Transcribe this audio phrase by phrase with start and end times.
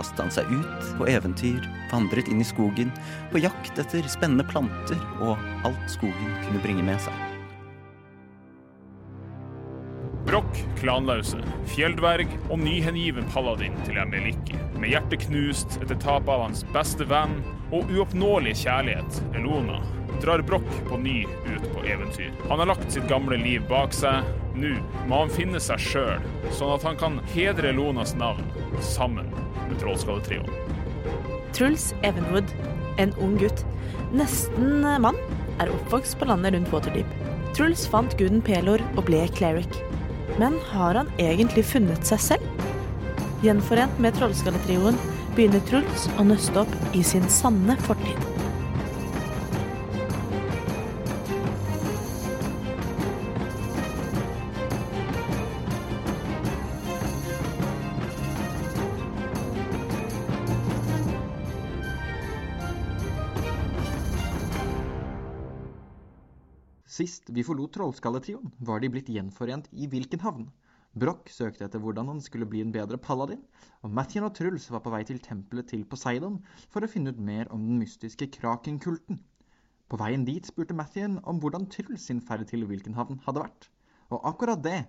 [0.00, 2.92] kastet han seg ut på eventyr, vandret inn i skogen,
[3.32, 5.36] på jakt etter spennende planter og
[5.68, 7.26] alt skogen kunne bringe med seg.
[10.30, 11.40] Brokk, klanlause,
[11.72, 14.56] fjelldverg og nyhengiven paladin til Emeliki.
[14.78, 17.40] Med hjertet knust etter tapet av hans beste venn
[17.74, 19.80] og uoppnåelige kjærlighet, Elona,
[20.20, 22.30] drar Brokk på ny ut på eventyr.
[22.52, 24.28] Han har lagt sitt gamle liv bak seg.
[24.60, 24.76] Nå
[25.08, 28.46] må han finne seg sjøl, sånn at han kan hedre Elonas navn
[28.84, 29.30] sammen
[29.78, 30.48] Trollskalletrioen.
[31.56, 32.50] Truls Evenwood,
[32.98, 33.64] en ung gutt,
[34.16, 35.18] nesten mann,
[35.60, 37.14] er oppvokst på landet rundt Waterdeep.
[37.56, 39.80] Truls fant guden Pelor og ble cleric.
[40.40, 42.66] Men har han egentlig funnet seg selv?
[43.44, 44.98] Gjenforent med Trollskalletrioen
[45.36, 48.39] begynner Truls å nøste opp i sin sanne fortid.
[67.00, 70.50] Sist vi forlot Trollskalletrioen, var de blitt gjenforent i hvilken havn?
[71.00, 73.40] Broch søkte etter hvordan han skulle bli en bedre paladin,
[73.80, 76.36] og Mathien og Truls var på vei til tempelet til Poseidon
[76.68, 79.22] for å finne ut mer om den mystiske Kraken-kulten.
[79.88, 83.70] På veien dit spurte Mathien om hvordan Truls sin ferd til hvilken havn hadde vært.
[84.12, 84.82] Og akkurat det,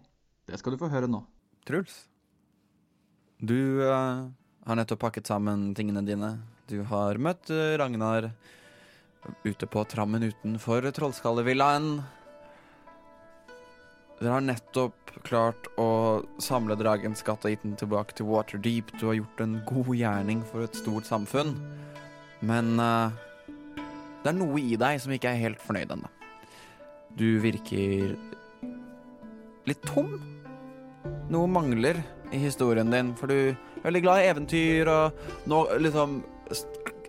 [0.52, 1.24] det skal du få høre nå.
[1.70, 2.10] Truls,
[3.40, 4.28] du uh,
[4.68, 6.36] har nettopp pakket sammen tingene dine.
[6.68, 8.34] Du har møtt eh, Ragnar
[9.44, 12.02] ute på trammen utenfor Trollskallevillaen.
[14.22, 18.94] Dere har nettopp klart å samle dragens skatt og gitt den tilbake til Waterdeep.
[19.00, 21.56] Du har gjort en god gjerning for et stort samfunn.
[22.46, 23.10] Men uh,
[24.22, 26.12] det er noe i deg som ikke er helt fornøyd ennå.
[27.18, 28.14] Du virker
[29.68, 30.14] litt tom.
[31.34, 32.00] Noe mangler
[32.32, 36.22] i historien din, for du er veldig glad i eventyr, og nå liksom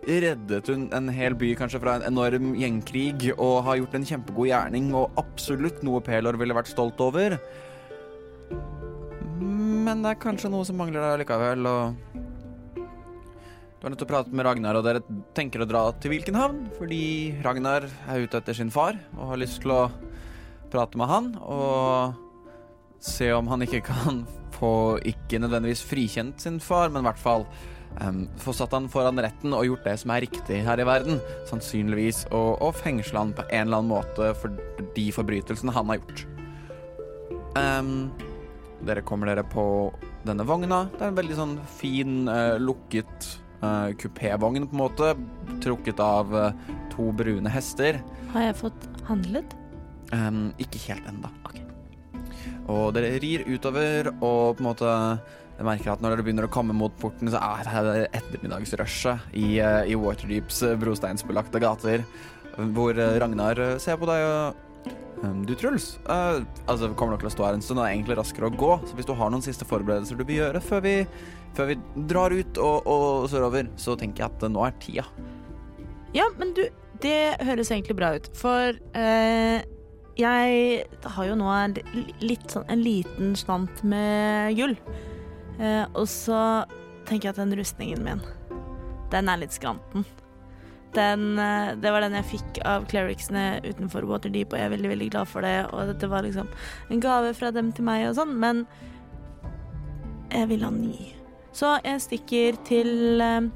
[0.07, 4.49] reddet hun en hel by kanskje fra en enorm gjengkrig og har gjort en kjempegod
[4.49, 7.37] gjerning og absolutt noe Pelor ville vært stolt over.
[9.83, 12.11] Men det er kanskje noe som mangler der likevel, og
[13.83, 15.01] Du har nettopp pratet med Ragnar, og dere
[15.35, 16.61] tenker å dra til hvilken havn?
[16.77, 19.81] Fordi Ragnar er ute etter sin far og har lyst til å
[20.71, 22.15] prate med han og
[23.03, 24.23] se om han ikke kan
[24.55, 27.43] få ikke nødvendigvis frikjent sin far, men i hvert fall
[28.01, 31.21] um, få satt han foran retten og gjort det som er riktig her i verden.
[31.49, 32.25] Sannsynligvis.
[32.31, 34.53] Og, og fengsle han på en eller annen måte for
[34.95, 36.25] de forbrytelsene han har gjort.
[37.53, 38.11] Um,
[38.83, 39.65] dere kommer dere på
[40.27, 40.85] denne vogna.
[40.95, 43.29] Det er en veldig sånn fin, uh, lukket
[43.63, 45.13] uh, kupévogn, på en måte.
[45.63, 46.49] Trukket av uh,
[46.93, 48.01] to brune hester.
[48.33, 49.57] Har jeg fått handlet?
[50.13, 51.31] Um, ikke helt ennå.
[52.71, 54.91] Og dere rir utover, og på en måte
[55.63, 59.47] jeg merker at når dere begynner å komme mot porten, så er det ettermiddagsrushet i,
[59.63, 62.03] uh, i Waterdeeps uh, brosteinsbelagte gater,
[62.75, 64.91] hvor uh, Ragnar ser på deg og
[65.23, 67.95] um, Du, Truls, uh, altså kommer nok til å stå her en stund, det er
[67.95, 70.83] egentlig raskere å gå, så hvis du har noen siste forberedelser du bør gjøre før
[70.83, 70.95] vi,
[71.55, 71.79] før vi
[72.11, 75.07] drar ut og, og sørover, så tenker jeg at nå er tida.
[76.13, 76.65] Ja, men du,
[77.01, 79.63] det høres egentlig bra ut, for uh,
[80.19, 80.83] jeg
[81.15, 81.73] har jo nå en,
[82.21, 84.75] litt sånn, en liten slant med gull.
[85.59, 86.65] Eh, og så
[87.07, 88.21] tenker jeg at den rustningen min,
[89.13, 90.05] den er litt skranten.
[90.93, 94.91] Den, eh, det var den jeg fikk av clericsene utenfor Waterdeep, og jeg er veldig
[94.93, 95.55] veldig glad for det.
[95.73, 96.49] Og dette var liksom
[96.89, 98.65] en gave fra dem til meg og sånn, men
[100.33, 101.13] jeg vil ha ny.
[101.53, 103.49] Så jeg stikker til eh,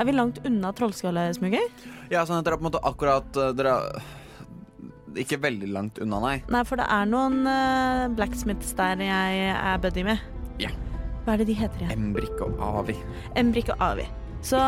[0.00, 1.68] Er vi langt unna trollskallesmuger?
[2.10, 6.00] Ja, sånn at dere er på en måte akkurat uh, Dere er ikke veldig langt
[6.02, 6.34] unna, nei.
[6.50, 7.42] Nei, for det er noen
[8.14, 10.29] blacksmiths der jeg er buddy med.
[11.24, 11.92] Hva er det de heter igjen?
[12.10, 12.96] Embrik og Avi.
[13.36, 14.06] Embrik og Avi.
[14.42, 14.58] Så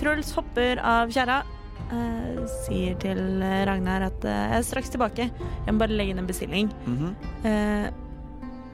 [0.00, 1.42] Truls hopper av kjerra.
[1.90, 3.20] eh, sier til
[3.68, 5.30] Ragnar at eh, jeg er straks tilbake.
[5.30, 6.72] Jeg må bare legge inn en bestilling.
[6.86, 7.14] Mhm.
[7.44, 7.88] Eh,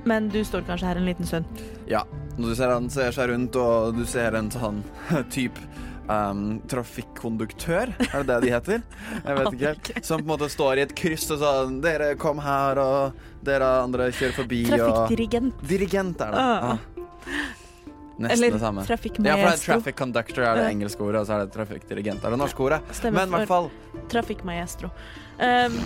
[0.04, 1.44] men du står kanskje her en liten stund.
[1.86, 2.02] Ja.
[2.38, 4.80] Når du ser han ser seg rundt, og du ser en sånn
[5.30, 5.60] type
[6.08, 8.82] um, trafikkonduktør, er det det de heter?
[9.22, 9.90] Jeg vet ikke helt.
[10.08, 13.68] Som på en måte står i et kryss og sånn Dere, kom her, og dere
[13.84, 15.62] andre kjører forbi, og Trafikkdirigent.
[15.70, 16.42] Dirigent er det.
[16.42, 16.76] Ah.
[18.22, 18.84] Nesten Eller det samme.
[18.86, 22.24] Ja, for det er traffic conductor er det engelske ordet, og så er det trafikkdirigent
[22.24, 22.82] er det norske ordet.
[22.94, 23.70] Stemmer Men i hvert fall
[24.12, 24.92] Trafikkmaestro.
[25.40, 25.78] Um,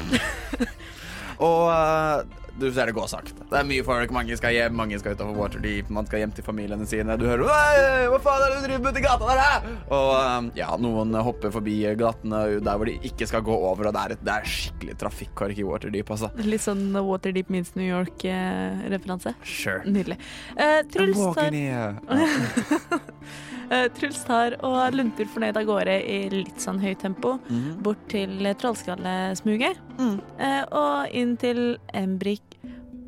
[1.47, 3.45] Og eh, du ser det går sakte.
[3.51, 6.47] Det er mye folk, mange skal hjem, mange skal utover Waterdeep, man skal hjem til
[6.47, 7.17] familiene sine.
[7.21, 9.75] Du hører «Hei, hva faen er det du driver med ute i gata der, hæ?»
[9.97, 13.97] Og eh, ja, noen hopper forbi gatene der hvor de ikke skal gå over, og
[13.97, 16.33] det er, et, det er skikkelig trafikkork i Waterdeep, altså.
[16.47, 19.37] litt sånn Waterdeep means New York-referanse.
[19.45, 19.83] Sure.
[19.85, 20.19] Nydelig.
[20.57, 21.57] Uh, Truls, tar,
[23.97, 27.83] Truls tar og lunter fornøyd av gårde i litt sånn høyt tempo Mhm.
[27.83, 29.77] bort til Trollskallesmuget.
[29.99, 30.21] Mm.
[30.39, 32.43] Eh, og inn til Embrik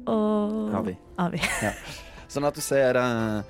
[0.06, 0.96] og Avi.
[1.18, 1.40] Avi.
[2.28, 3.42] Sånn at du ser eh,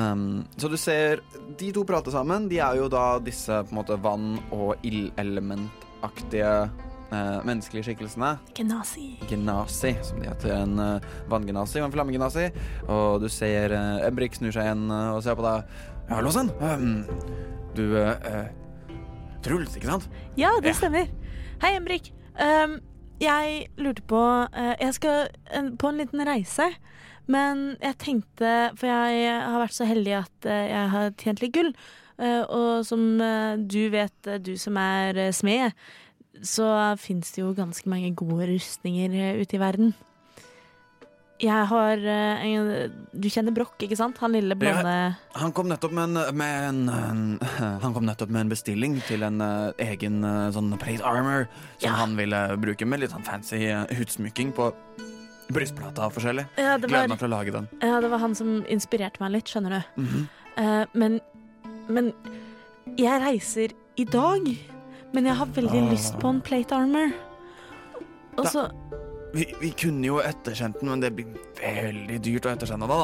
[0.00, 1.20] um, Så du ser
[1.58, 2.48] De to prater sammen.
[2.48, 6.70] De er jo da disse på en måte vann- og ildelementaktige
[7.10, 8.38] Uh, menneskelige skikkelsene.
[8.54, 9.16] Genasi.
[9.26, 10.52] Genasi, som de heter.
[10.62, 12.44] En uh, vanngenasi og en flammegenasi.
[12.86, 15.64] Og du ser uh, Embrik snur seg igjen uh, og ser på deg.
[16.10, 16.50] Ja, Låsen.
[16.58, 17.04] Um,
[17.76, 18.48] du uh,
[19.44, 20.08] Truls, ikke sant?
[20.34, 21.06] Ja, det stemmer.
[21.62, 22.08] Hei, Embrik.
[22.34, 22.80] Um,
[23.22, 26.66] jeg lurte på uh, Jeg skal en, på en liten reise.
[27.30, 31.54] Men jeg tenkte For jeg har vært så heldig at uh, jeg har tjent litt
[31.54, 31.70] gull.
[32.18, 33.06] Uh, og som
[33.70, 35.78] du vet, du som er smed,
[36.42, 39.94] så fins det jo ganske mange gode rustninger ute i verden.
[41.40, 44.18] Jeg har eh, en Du kjenner Brokk, ikke sant?
[44.20, 44.94] Han lille blonde
[45.40, 47.38] Han kom nettopp med en, med en,
[47.84, 51.46] Han kom nettopp med en bestilling til en eh, egen eh, sånn plate armor
[51.78, 51.94] som Ja.
[52.02, 53.62] han ville bruke med litt sånn fancy
[53.96, 54.68] utsmykking på
[55.50, 56.44] brystplata og forskjellig.
[56.60, 57.68] ja det, Gleder meg til å lage den.
[57.82, 60.02] ja, det var han som inspirerte meg litt, skjønner du.
[60.02, 60.26] Mm -hmm.
[60.60, 61.20] uh, men,
[61.88, 62.12] men
[62.96, 64.46] jeg reiser i dag.
[65.12, 65.90] Men jeg har veldig Ah.
[65.90, 67.10] lyst på en plate armor.
[68.38, 68.70] Og så
[69.34, 73.02] vi, vi kunne jo etterkjent den, men det blir veldig dyrt å ettersende da.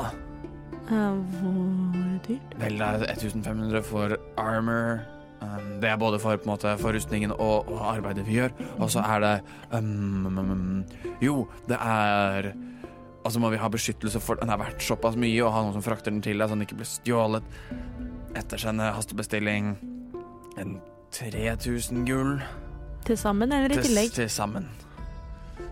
[0.87, 2.56] Hvor dyrt?
[2.61, 5.02] Vel, det er 1500 for armor.
[5.40, 8.55] Um, det er både for, måte, for rustningen og, og arbeidet vi gjør.
[8.78, 9.34] Og så er det
[9.76, 12.55] um, um, um, Jo, det er
[13.26, 15.82] Altså må vi ha beskyttelse for Den er verdt såpass mye, og ha noen som
[15.82, 17.56] frakter den til deg, så den ikke blir stjålet.
[18.38, 19.72] Ettersende hastebestilling.
[20.62, 20.76] En
[21.11, 22.37] 3000 gull
[23.06, 24.12] Til sammen eller i tillegg?
[24.14, 24.70] til sammen.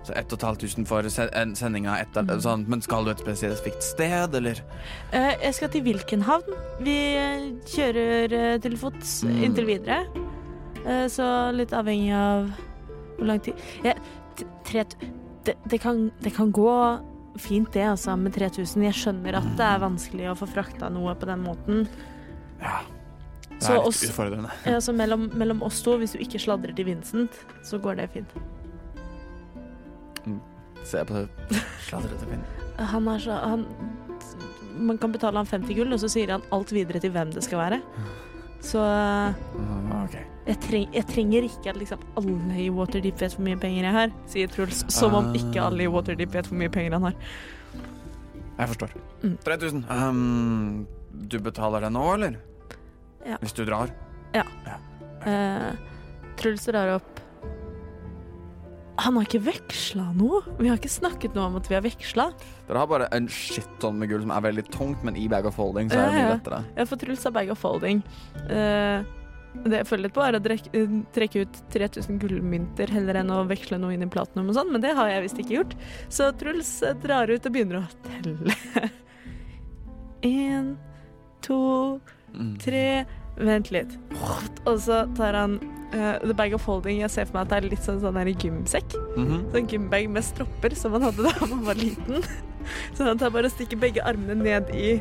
[0.05, 2.41] Så 1500 for sendinga, en sending av Mm.
[2.43, 4.61] sånn, Men skal du et spesifikt sted, eller?
[5.13, 6.53] Eh, jeg skal til hvilken havn?
[6.81, 9.43] Vi eh, kjører eh, til fots Mm.
[9.45, 10.07] inntil videre.
[11.09, 11.25] Så
[11.57, 12.51] litt avhengig av
[13.17, 13.95] hvor lang tid ja,
[14.65, 14.85] tre,
[15.45, 17.01] det, det, kan, det kan gå
[17.39, 18.83] fint, det, altså, med 3000.
[18.85, 21.89] Jeg skjønner at det er vanskelig å få frakta noe på den måten.
[22.61, 22.83] Ja.
[23.49, 24.51] Det Så er litt oss- utfordrende.
[24.67, 27.33] Ja, så mellom, mellom oss to, hvis du ikke sladrer til Vincent,
[27.65, 28.29] så går det fint.
[30.85, 32.43] Se på det sladrete vind.
[32.93, 33.67] Han er så han,
[34.79, 37.45] Man kan betale han 50 gull, og så sier han alt videre til hvem det
[37.47, 37.79] skal være.
[38.65, 40.09] Så eh, Mm,
[40.47, 43.93] jeg, treng, jeg trenger ikke at liksom alle i Waterdeep vet hvor mye penger jeg
[43.95, 44.83] har, sier Truls.
[44.93, 45.37] Som om Ah.
[45.39, 47.15] ikke alle i Waterdeep vet hvor mye penger han har.
[48.59, 48.91] Jeg forstår.
[49.23, 49.37] Mm.
[49.45, 49.85] 3000.
[49.91, 50.87] Um,
[51.31, 52.37] du betaler det nå, eller?
[53.27, 53.37] Ja.
[53.41, 53.89] Hvis du drar?
[54.35, 55.71] Eh,
[56.37, 57.14] Truls drar opp
[59.03, 60.43] Han har ikke veksla noe.
[60.61, 62.29] Vi har ikke snakket noe om at vi har veksla.
[62.69, 65.59] Dere har bare en shitton med gull som er veldig tungt, men i bag of
[65.59, 66.63] folding så er det mye lettere.
[66.79, 68.05] Ja, for Truls har bag of folding.
[68.47, 69.03] Uh,
[69.65, 73.31] det jeg føler litt på, er å drek, eh, trekke ut 3000 gullmynter heller enn
[73.31, 75.77] å veksle noe inn i platinum og sånn, men det har jeg visst ikke gjort.
[76.11, 78.57] Så Truls eh, drar ut og begynner å telle.
[80.27, 80.75] Én,
[81.47, 82.01] to,
[82.35, 82.57] Mm.
[83.37, 83.97] Vent litt.
[84.65, 85.59] Og så tar han
[85.95, 87.01] uh, the bag of holding.
[87.03, 88.97] Jeg ser for meg at det er litt sånn sånn her gymsekk.
[89.17, 89.37] Mhm.
[89.55, 92.23] Sånn gymbag med stropper som han hadde da man var liten.
[92.97, 94.95] Så han tar bare og stikker begge armene ned i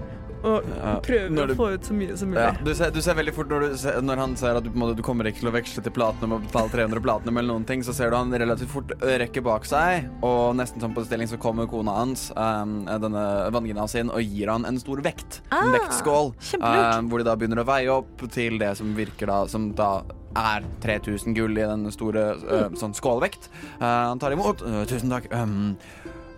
[0.43, 0.65] og
[1.05, 2.41] prøver ja, du- å få ut så mye som mulig.
[2.43, 4.69] Ja, du, ser, du ser veldig fort når, du ser, når han ser at du,
[4.69, 7.37] på en måte, du kommer ikke til å veksle til platinum og betale 300 platinum
[7.41, 10.93] eller noen ting, så ser du han relativt fort rekke bak seg, og nesten som
[10.95, 13.23] på bestilling så kommer kona hans, um, denne
[13.55, 15.41] vanngina sin, og gir han en stor vekt.
[15.51, 16.33] En Ah, vektskål.
[16.59, 20.03] um, hvor de da begynner å veie opp til det som virker da, som da
[20.35, 23.49] er 3000 gull i den store uh, sånn skålvekt.
[23.79, 24.63] Uh, han tar imot.
[24.65, 25.27] Uh, tusen takk.
[25.31, 25.75] Um,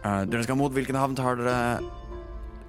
[0.04, 1.80] dere skal mot hvilken havn tar dere?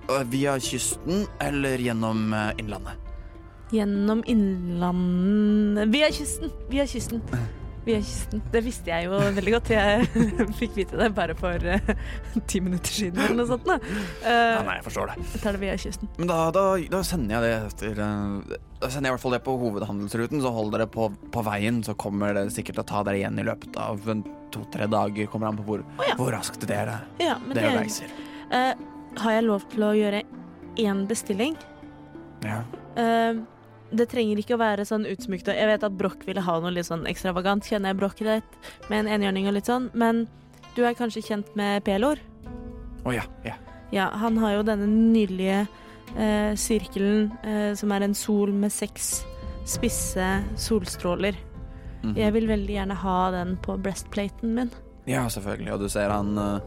[0.07, 2.95] Uh, via kysten eller gjennom uh, innlandet?
[3.75, 6.51] Gjennom innlandet Via kysten!
[6.71, 7.23] Via kysten.
[7.87, 8.43] Via kysten.
[8.53, 9.69] Det visste jeg jo veldig godt.
[9.75, 10.07] Jeg
[10.61, 11.91] fikk vite det bare for eh,
[12.51, 13.67] ti minutter siden eller noe sånt.
[13.71, 15.27] Eh, Ja, nei, jeg forstår det.
[15.35, 16.11] jeg tar det via kysten.
[16.19, 19.37] Men da, da, da sender jeg det etter uh, Da sender jeg i hvert fall
[19.37, 22.91] det på hovedhandelsruten, så hold dere på, på veien, så kommer det sikkert til å
[22.91, 24.03] ta dere igjen i løpet av
[24.55, 25.31] to-tre dager.
[25.31, 26.19] Kommer an på hvor, oh, ja.
[26.19, 28.19] hvor raskt dere, Ja, men dere det, reiser.
[28.51, 28.75] eh,
[29.23, 30.23] har jeg lov til å gjøre
[30.81, 31.57] én bestilling?
[32.45, 32.63] Ja.
[32.97, 33.43] Uh,
[33.97, 35.49] det trenger ikke å være sånn utsmykt.
[35.53, 38.59] Jeg vet at Broch ville ha noe litt sånn ekstravagant, kjenner jeg Broch rett,
[38.91, 40.25] med en enhjørning og litt sånn, men
[40.77, 42.21] du er kanskje kjent med Pelor?
[43.07, 43.25] Å ja.
[43.47, 43.55] ja.
[43.95, 45.63] Ja, han har jo denne nydelige
[46.17, 49.21] uh, sirkelen uh, som er en sol med seks
[49.67, 50.27] spisse
[50.61, 51.39] solstråler.
[52.03, 52.17] Mhm.
[52.19, 54.71] Jeg vil veldig gjerne ha den på breastplaten min.
[55.07, 55.73] Ja, selvfølgelig.
[55.77, 56.59] Og du ser han uh,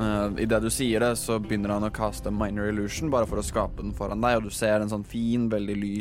[0.00, 3.44] uh, Idet du sier det, så begynner han å kaste minor illusion bare for å
[3.46, 5.92] skape den foran deg, og du ser en sånn fin, veldig ly,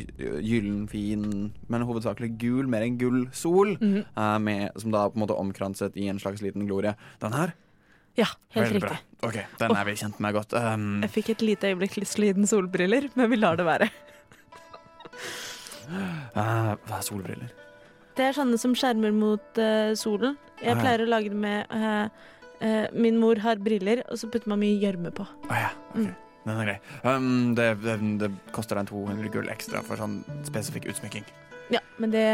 [0.41, 1.27] gyllen, fin,
[1.69, 4.05] men hovedsakelig gul, mer enn gull sol, Mhm.
[4.17, 6.95] uh, med, som da på en måte omkranset i en slags liten glorie.
[7.21, 7.53] Den her?
[8.17, 8.25] Ja,
[8.57, 8.97] helt Veldig riktig.
[9.21, 9.29] bra.
[9.29, 10.53] OK, den er vi kjent med godt.
[10.57, 13.55] Um, Jeg fikk et lite øyeblikk lyst til å gi den solbriller, men vi lar
[13.55, 13.91] det være.
[15.93, 17.53] uh, hva er solbriller?
[18.19, 20.35] Det er sånne som skjermer mot uh, solen.
[20.59, 20.79] Jeg Ah, ja.
[20.81, 22.09] pleier å lage det med uh,
[22.59, 25.23] uh, Min mor har briller, og så putter man mye gjørme på.
[25.47, 25.69] Ah, ja.
[25.93, 26.09] okay.
[26.09, 26.15] Mm.
[26.49, 26.77] Den er grei.
[27.03, 31.27] Um, det, det, det koster deg 200 gull ekstra for sånn spesifikk utsmykking.
[31.71, 32.25] Ja, men det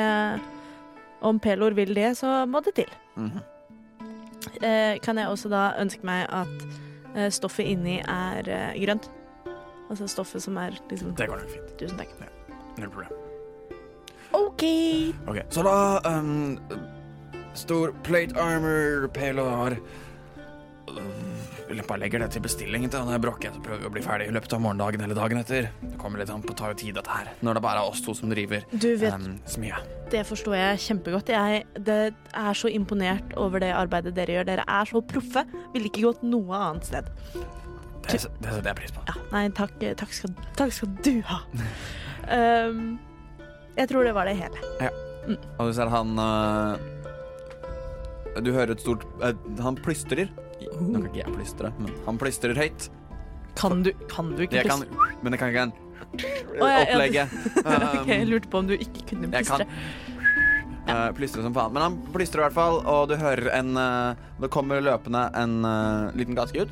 [1.25, 2.91] Om Pelor vil det, så må det til.
[3.17, 3.41] Mhm.
[4.61, 8.45] Eh, kan jeg også da ønske meg at stoffet inni er
[8.77, 9.09] grønt?
[9.89, 11.75] Altså stoffet som er liksom Det går nok fint.
[11.81, 12.13] Tusen takk.
[12.77, 13.24] Null problem.
[14.35, 14.65] OK.
[15.31, 15.77] Ok, så da
[16.11, 16.59] um,
[17.55, 19.79] Stor plate armor, pelar
[21.87, 24.33] bare legger det til bestillingen til denne brokken, så prøver vi å bli ferdig i
[24.35, 25.69] løpet av morgendagen eller dagen etter.
[25.81, 27.31] Det kommer litt an på tar jo tid, dette her.
[27.45, 29.79] Når det bare er oss to som driver Du vet, um, så mye.
[30.11, 31.31] det forstår jeg kjempegodt.
[31.33, 34.49] Jeg det er så imponert over det arbeidet dere gjør.
[34.51, 35.45] Dere er så proffe.
[35.73, 37.11] Ville ikke gått noe annet sted.
[38.05, 39.03] Det, det setter jeg pris på.
[39.09, 41.41] Ja, nei, takk, takk, skal, takk skal du ha.
[42.29, 42.95] Um,
[43.77, 44.57] jeg tror det var det hele.
[45.59, 46.75] Og du ser han uh,
[48.45, 49.31] Du hører et stort uh,
[49.63, 50.29] Han plystrer.
[50.61, 52.87] Nå kan ikke jeg plystre, men han plystrer høyt.
[53.55, 55.09] Kan du, kan du ikke plystre?
[55.23, 55.73] men jeg kan ikke en
[56.15, 57.37] ja, ja, Opplegget.
[57.59, 59.67] Ok, jeg Um, lurte på om du ikke kunne Jeg kan plystre.
[60.87, 61.73] uh, plystre som faen.
[61.75, 65.57] Men han plystrer i hvert fall, og du hører en uh, Det kommer løpende en
[65.65, 66.71] uh, liten gategutt.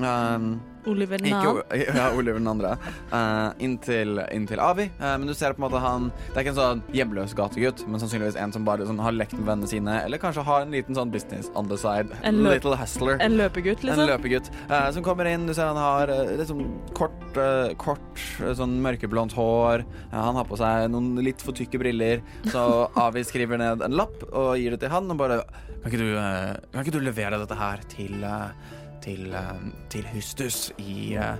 [0.00, 0.56] Um,
[0.90, 1.64] Oliver den andre.
[1.78, 2.74] Ja, Oliver den andre.
[3.12, 4.88] Uh, inntil, inntil, Avi.
[5.00, 7.84] Uh, men du ser på en måte han Det er ikke en sånn hjemløs gategutt,
[7.88, 10.74] men sannsynligvis en som bare sånn, har lekt med vennene sine, eller kanskje har en
[10.74, 12.12] liten sånn business on the side.
[12.22, 13.18] En Little hustler.
[13.24, 14.08] En løpegutt, En liksom?
[14.12, 15.46] løpegutt uh, som kommer inn.
[15.48, 16.64] Du ser han har eh, sånn
[16.96, 19.84] kort, eh, kort eh, sånn mørkeblondt hår.
[20.10, 22.22] Eh, han har på seg noen litt for tykke briller.
[22.50, 22.64] Så
[23.04, 25.42] Avi skriver ned en lapp og gir det til han og bare
[25.82, 28.72] Kan ikke du, eh, kan ikke du levere dette her til eh,
[29.04, 31.36] til, eh, til Hustus i eh,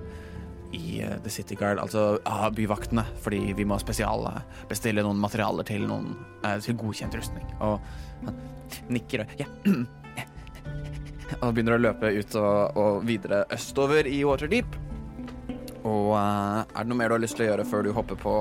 [0.74, 5.84] i eh, The City Guard, altså av byvaktene, fordi vi må spesialbestille noen materialer til
[5.86, 6.16] noen
[6.64, 7.44] til godkjent rustning.
[7.62, 7.78] Og
[8.24, 8.40] han
[8.90, 9.46] nikker og ja.
[11.40, 14.76] Og begynner å løpe ut og, og videre østover i Waterdeep.
[15.88, 18.34] Og er det noe mer du har lyst til å gjøre før du hopper på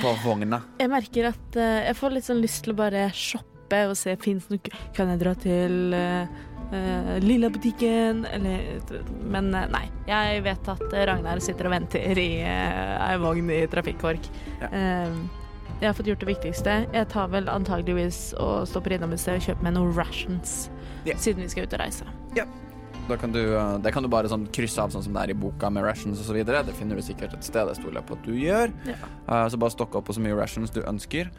[0.00, 0.60] på vogna?
[0.78, 4.14] Jeg merker at uh, jeg får litt sånn lyst til å bare shoppe og se
[4.22, 6.30] fins det noe Kan jeg dra til uh,
[7.24, 8.80] Lilla butikken, eller
[9.26, 9.84] Men eh, nei.
[10.06, 14.30] Jeg vet at eh, Ragnar sitter og venter i uh, ei vogn i trafikkork.
[14.60, 14.70] Ja.
[14.70, 15.20] Uh,
[15.80, 16.72] jeg har fått gjort det viktigste.
[16.92, 20.66] Jeg tar vel antageligvis og stopper innom et sted og kjøper meg noen rations.
[21.08, 21.16] Ja.
[21.16, 22.08] Siden vi skal ut og reise.
[23.10, 25.32] Da kan du, eh, det kan du bare sånn krysse av sånn som det er
[25.32, 26.44] i boka med rations osv.
[26.46, 27.66] Det finner du sikkert et sted.
[27.66, 28.74] Det stoler jeg på at du gjør.
[28.86, 28.98] Ja.
[29.26, 31.30] Uh, så bare stokke opp på så mye rations du ønsker.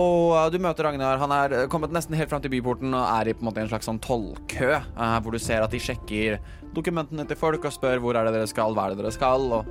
[0.00, 1.20] Og eh, du møter Ragnar.
[1.22, 3.86] Han er eh, kommet nesten helt fram til byporten og er i en en slags
[3.86, 6.40] sånn tollkø, eh, hvor du ser at de sjekker
[6.74, 9.46] dokumentene til folk og spør hvor er det dere skal, hva er det dere skal.
[9.60, 9.68] Og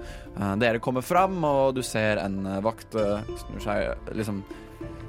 [0.62, 4.44] dere kommer fram, og du ser en vakt snur seg liksom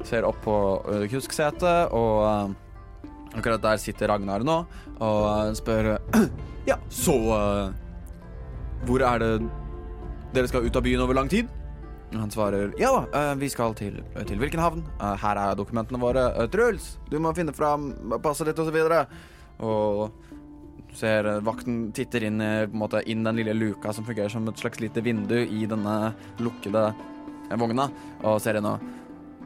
[0.04, 0.54] Ser opp på
[1.08, 2.52] kusksetet, og
[3.32, 4.58] akkurat der sitter Ragnar nå
[5.02, 5.94] og spør
[6.68, 7.14] Ja, så
[8.84, 9.30] Hvor er det
[10.36, 11.48] dere skal ut av byen over lang tid?
[12.14, 14.84] Han svarer ja, da, vi skal til, til hvilken havn?
[15.00, 16.28] Eh, her er dokumentene våre.
[16.52, 17.90] Truls, du må finne fram
[18.22, 18.62] passet ditt.
[18.62, 19.04] Og,
[19.64, 20.34] og
[20.94, 24.60] du ser eh, vakten titter inn, måte, inn den lille luka som fungerer som et
[24.62, 27.88] slags lite vindu i denne lukkede eh, vogna,
[28.22, 28.92] og ser inn og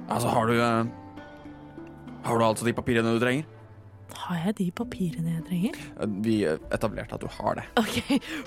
[0.09, 0.85] Altså, har du eh,
[2.25, 3.58] Har du altså de papirene du trenger?
[4.17, 5.79] Har jeg de papirene jeg trenger?
[6.25, 7.65] Vi etablerte at du har det.
[7.81, 7.99] OK.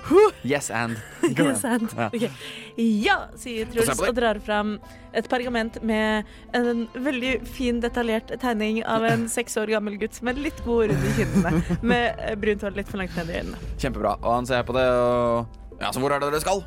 [0.07, 0.31] Huh.
[0.47, 0.97] Yes and.
[1.37, 1.85] Go Yes, and.
[1.93, 2.29] Okay.
[2.31, 2.79] Ok.
[3.05, 4.75] ja, sier Truls og drar fram
[5.13, 6.27] et pergament med
[6.57, 10.95] en veldig fin, detaljert tegning av en seks år gammel gutt med litt god ord
[10.95, 13.61] i kinnene, med eh, brunt hår litt for langt ned i øynene.
[13.77, 14.15] Kjempebra.
[14.23, 16.65] Og han ser på det og Ja, så hvor er det dere skal?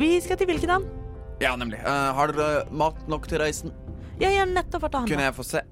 [0.00, 0.88] Vi skal til hvilken havn?
[1.40, 1.80] Ja, nemlig.
[1.84, 3.72] Uh, har dere mat nok til reisen?
[4.20, 5.62] Jeg har nettopp vært og Kunne jeg få se?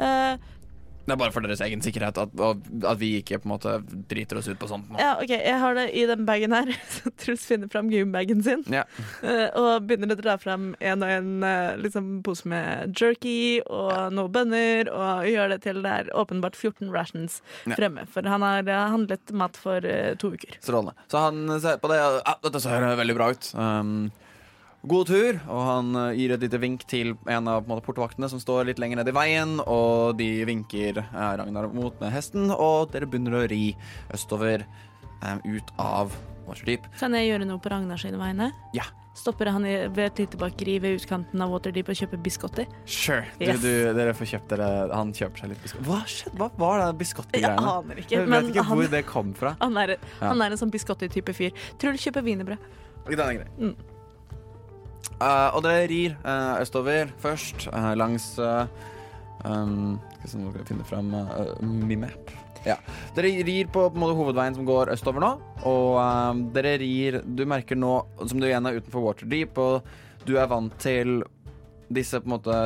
[0.00, 0.50] Eh,
[1.06, 2.34] Det er bare for deres egen sikkerhet at,
[2.86, 3.72] at vi ikke på en måte
[4.10, 4.98] driter oss ut på sånt nå.
[5.00, 6.70] Ja, ok, jeg har det i den bagen her.
[6.94, 8.84] Så Truls finner fram gymbagen sin Ja.
[9.24, 14.12] eh, og begynner å dra fram en og en eh, liksom, pose med jerky og
[14.14, 17.74] noen bønner, og gjør det til det er åpenbart 14 rations Ja.
[17.80, 18.06] fremme.
[18.12, 19.80] For han har eh, handlet mat for
[20.20, 20.60] to uker.
[20.62, 20.94] Strålende.
[21.10, 23.50] Så han ser på det og ja, dette ser veldig bra ut.
[23.56, 24.10] Um,
[24.88, 25.40] god tur.
[25.48, 28.70] Og han uh, gir et lite vink til en av en måte, portvaktene som står
[28.70, 33.08] litt lenger ned i veien, og de vinker uh, Ragnar mot med hesten, og dere
[33.10, 33.74] begynner å ri
[34.14, 34.64] østover
[35.24, 36.14] um, ut av
[36.48, 36.88] Waterdeep.
[37.00, 38.50] Kan jeg gjøre noe på Ragnars sine vegne?
[38.76, 38.86] Ja.
[39.20, 42.64] Stopper han i, ved et lite bakeri ved utkanten av Waterdeep og kjøper biscotti?
[42.86, 43.26] Sure.
[43.40, 43.60] Du, Yes.
[43.60, 46.36] du, dere får kjøpt dere Han kjøper seg litt biskotter Hva skjedde?
[46.38, 49.56] Hva var det Jeg aner ikke, Jeg men vet ikke han, hvor det kom fra.
[49.60, 51.50] han, er, han er en sånn biscotti-type fyr.
[51.82, 52.70] Truls kjøper wienerbrød.
[53.10, 53.48] Den er grei.
[53.58, 53.89] Mm.
[55.20, 60.64] Eh, og dere rir uh, østover først, uh, langs um, Skal vi se om dere
[60.64, 62.32] finner finne fram uh, Mimap.
[62.64, 62.78] Ja.
[63.16, 65.30] Dere rir på, på måte, hovedveien som går østover nå,
[65.68, 70.48] og dere rir Du merker nå, som du igjen er utenfor Waterdeep, og du er
[70.48, 71.22] vant til
[71.90, 72.58] disse på en måte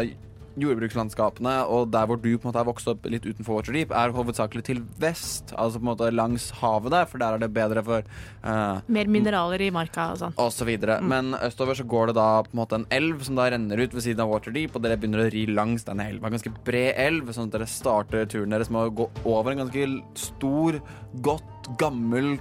[0.60, 4.14] jordbrukslandskapene, og der hvor du på en måte har vokst opp litt utenfor Waterdeep, er
[4.14, 7.82] hovedsakelig til vest, altså på en måte langs havet der, for der er det bedre
[7.86, 8.06] for
[8.44, 10.36] uh, Mer mineraler i marka og sånn.
[10.38, 11.00] og så videre.
[11.02, 13.96] Men østover så går det da på en måte en elv som da renner ut
[13.96, 16.30] ved siden av Waterdeep, og dere begynner å ri langs denne elva.
[16.30, 19.64] En ganske bred elv, sånn at dere starter turen deres med å gå over en
[19.64, 20.78] ganske stor,
[21.24, 22.36] godt, gammel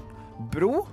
[0.53, 0.83] bro.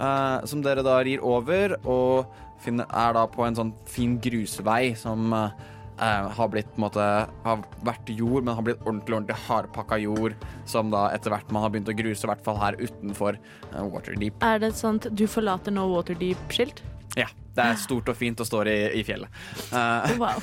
[0.00, 2.30] uh, som dere da rir over, og
[2.64, 5.68] finner, er da på en sånn fin grusvei som eh,
[6.00, 7.04] eh, har blitt på en måte
[7.44, 10.34] Har vært jord, men har blitt ordentlig ordentlig hardpakka jord,
[10.66, 13.82] som da etter hvert man har begynt å gruse, i hvert fall her utenfor eh,
[13.92, 14.42] Waterdeep.
[14.42, 16.82] Er det et sånt 'du forlater nå Waterdeep'-skilt?
[17.16, 17.28] Ja.
[17.54, 19.28] Det er stort og fint og står i, i fjellet.
[19.74, 20.40] Eh, Wow.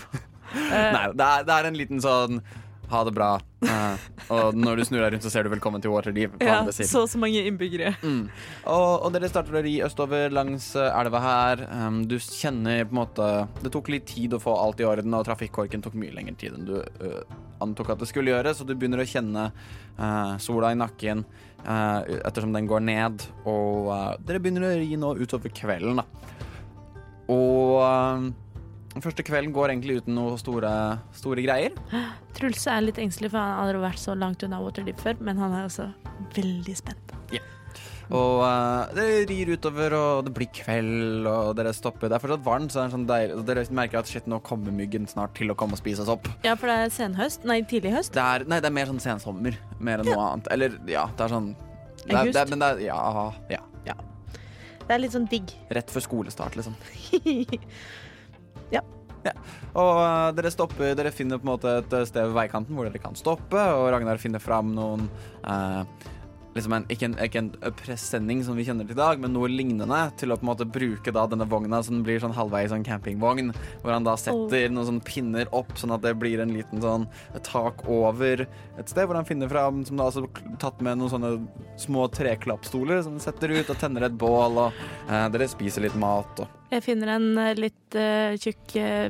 [0.96, 2.42] nei, det er, det er en liten sånn
[2.88, 3.30] ha det bra.
[3.58, 3.98] Uh,
[4.32, 7.10] og når du snur deg rundt, så ser du 'velkommen til på Ja, så og
[7.10, 7.96] så mange innbyggere.
[8.04, 8.30] Mm.
[8.66, 11.66] Og, og dere starter å ri østover langs eh, elva her.
[11.72, 15.14] Um, du kjenner på en måte Det tok litt tid å få alt i orden,
[15.14, 17.24] og trafikkorken tok mye lengre tid enn du uh,
[17.60, 19.52] antok at det skulle gjøre, så du begynner å kjenne
[20.00, 21.26] uh, sola i nakken
[21.68, 23.90] ettersom den går ned, og
[24.24, 26.06] dere begynner å ri nå utover kvelden, da.
[27.34, 28.30] Og
[28.98, 30.72] den første kvelden går egentlig uten noe store,
[31.18, 31.78] store greier.
[32.38, 35.42] Truls er litt engstelig, for han har aldri vært så langt unna Waterdeep før, men
[35.42, 35.92] han er også
[36.36, 37.18] veldig spent.
[38.08, 42.08] Og uh, dere rir utover, og det blir kveld, og dere stopper.
[42.08, 45.36] Det er fortsatt varmt, så er sånn dere merker at shit, nå kommer myggen snart
[45.36, 46.30] til å komme og spise oss opp.
[46.48, 47.44] Ja, for det er senhøst.
[47.48, 48.16] Nei, tidlig høst.
[48.16, 50.48] Det er, nei, det er mer sånn sensommer, mer enn noe annet.
[50.56, 51.52] Eller ja, det er sånn
[52.08, 53.00] det er, det er, Men det er ja,
[53.52, 53.98] ja, ja.
[54.88, 55.52] Det er litt sånn digg.
[55.76, 56.78] Rett før skolestart, liksom.
[58.74, 58.84] Ja.
[59.78, 63.02] Og uh, dere stopper, dere finner på en måte et sted ved veikanten hvor dere
[63.02, 65.08] kan stoppe, og Ragnar finner fram noen
[65.44, 65.82] eh,
[66.58, 69.50] liksom en, ikke, en, ikke en presenning som vi kjenner til i dag, men noe
[69.52, 72.86] lignende, til å på en måte bruke da denne vogna som blir sånn halvveis sånn
[72.88, 76.84] campingvogn, hvor han da setter noen sånne pinner opp, sånn at det blir en liten
[76.84, 77.08] sånn
[77.48, 80.26] tak over et sted, hvor han finner fram, som da altså
[80.62, 81.34] tatt med noen sånne
[81.80, 85.98] små treklappstoler, som han setter ut og tenner et bål, og eh, dere spiser litt
[86.00, 89.08] mat, og Jeg finner en eh, litt uh, tjukk uh,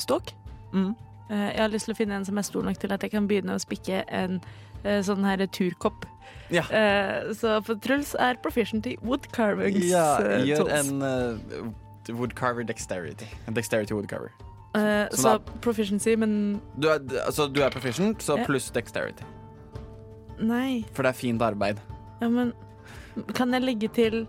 [0.00, 0.32] stokk.
[0.72, 0.90] Mm.
[1.28, 3.12] Uh, jeg har lyst til å finne en som er stor nok til at jeg
[3.14, 4.40] kan begynne å spikke en
[4.84, 6.04] sånn her turkopp.
[6.50, 6.62] Ja.
[6.72, 9.84] Eh, så for Truls er proficient i woodcarvings.
[9.84, 11.72] Ja, eh, gjør en uh,
[12.08, 13.26] woodcarver dexterity.
[13.46, 14.30] En dexterity woodcarver.
[14.76, 18.44] Uh, så da- proficiency, men Du er, altså, du er proficient, så Ja.
[18.44, 19.24] pluss dexterity.
[20.40, 20.84] nei.
[20.92, 21.80] For det er fint arbeid.
[22.20, 22.52] Ja, men
[23.34, 24.26] kan jeg legge til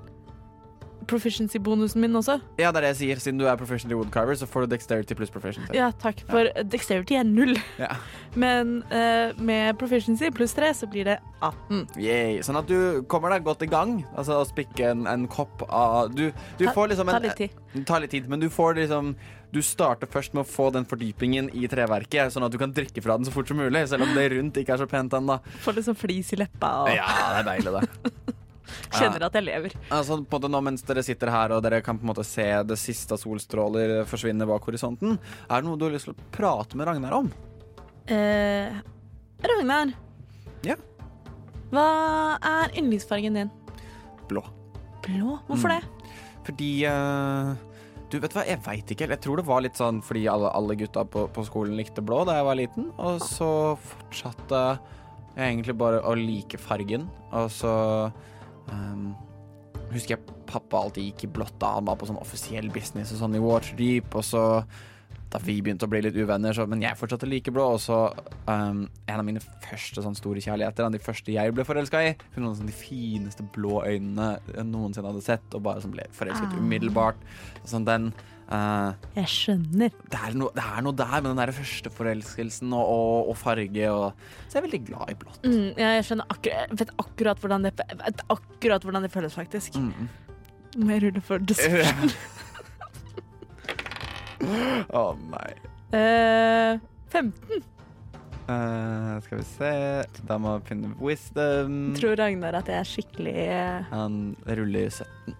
[1.07, 2.39] proficiency-bonusen min også?
[2.59, 3.21] Ja, det er det jeg sier.
[3.23, 5.71] Siden du er proficient i woodcarver, så får du dexterity pluss proficiency.
[5.77, 6.21] Ja, takk.
[6.29, 7.55] For dexterity er null.
[7.79, 7.93] Ja.
[8.35, 11.85] Men uh, med proficiency pluss tre så blir det 18.
[12.01, 12.41] Yay.
[12.45, 13.99] Sånn at du kommer deg godt i gang.
[14.15, 16.27] Altså å spikke en, en kopp av Du,
[16.59, 17.83] du Ta- får liksom en Ta litt tid.
[17.87, 19.13] Ta litt tid, men du får liksom
[19.53, 23.01] Du starter først med å få den fordypingen i treverket, sånn at du kan drikke
[23.01, 25.39] fra den så fort som mulig, selv om det rundt ikke er så pent ennå.
[25.63, 28.35] Får liksom flis i leppa og Ja, det er deilig, det.
[28.91, 29.75] kjenner at jeg lever.
[29.91, 32.45] Altså, på det nå Mens dere sitter her og dere kan på en måte se
[32.63, 35.17] det siste av solstråler forsvinne bak horisonten,
[35.49, 37.31] er det noe du har lyst til å prate med Ragnar om?
[38.09, 38.73] Eh,
[39.45, 39.93] Ragnar.
[40.65, 40.75] Ja.
[41.71, 41.85] Hva
[42.41, 43.51] er yndlingsfargen din?
[44.29, 44.43] Blå.
[45.05, 45.39] Blå?
[45.47, 45.79] Hvorfor Mm.
[45.79, 46.13] det?
[46.45, 47.55] Fordi eh,
[48.09, 49.11] Du, vet hva, jeg veit ikke helt.
[49.19, 52.23] Jeg tror det var litt sånn fordi alle, alle gutta på, på skolen likte blå
[52.25, 54.61] da jeg var liten, og så fortsatte
[55.37, 57.73] jeg egentlig bare å like fargen, og så
[58.71, 59.09] ehm,
[59.89, 63.23] husker jeg pappa alltid gikk i blått da han var på sånn offisiell business og
[63.23, 64.43] sånn i Waterdeep, og så
[65.29, 67.67] da vi begynte å bli litt uvenner, så, men jeg fortsatte like blå.
[67.75, 67.97] Og så
[68.49, 72.15] um, en av mine første sånn store kjærligheter, de første jeg ble forelska i.
[72.33, 76.07] Hun hadde sånn de fineste blå øynene jeg noensinne hadde sett, og bare sånn ble
[76.17, 76.57] forelsket Ah.
[76.57, 77.21] umiddelbart.
[77.69, 78.09] Sånn den
[78.57, 79.93] eh, Jeg skjønner.
[80.11, 83.37] det, er noe, det er noe der med den der første forelskelsen og, og, og
[83.39, 85.39] farge og Så jeg er veldig glad i blått.
[85.45, 89.79] Mm, jeg skjønner akkurat, vet akkurat hvordan det, vet akkurat hvordan det føles, faktisk.
[89.79, 90.09] Mm.
[90.83, 92.13] Må jeg rulle for deception?
[94.95, 95.49] Å nei.
[95.89, 96.79] Uh,
[97.11, 97.63] 15.
[98.49, 99.71] Uh, skal vi se
[100.25, 101.75] Da må vi finne wisdom.
[101.97, 104.15] Tror Ragnar at jeg er skikkelig eh, Han
[104.47, 105.35] ruller 17.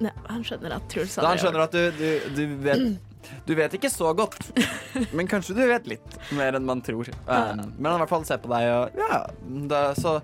[0.00, 2.84] ja, Han skjønner at Truls Da han skjønner at du, du, du vet
[3.46, 4.46] Du vet ikke så godt,
[5.16, 7.10] men kanskje du vet litt mer enn man tror.
[7.28, 9.18] Um, men han i hvert fall ser på deg og Ja,
[9.70, 10.14] det, så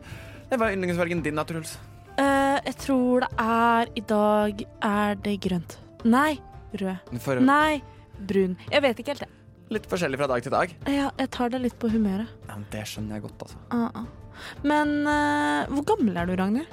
[0.49, 1.77] Det var yndlingsfargen din, da, Truls.
[2.17, 5.77] Uh, Jeg tror det er I dag er det grønt.
[6.09, 6.39] Nei,
[6.81, 7.12] rød.
[7.21, 7.83] For Nei,
[8.31, 8.57] brun.
[8.73, 9.33] Jeg vet ikke helt, jeg.
[9.77, 10.73] litt forskjellig fra dag til dag.
[10.89, 12.33] Ja, jeg tar det litt på humøret.
[12.49, 13.61] Ja, men det skjønner jeg godt, altså.
[13.75, 14.07] Uh -uh.
[14.62, 16.67] Men eh, hvor gammel er du, Ragnar?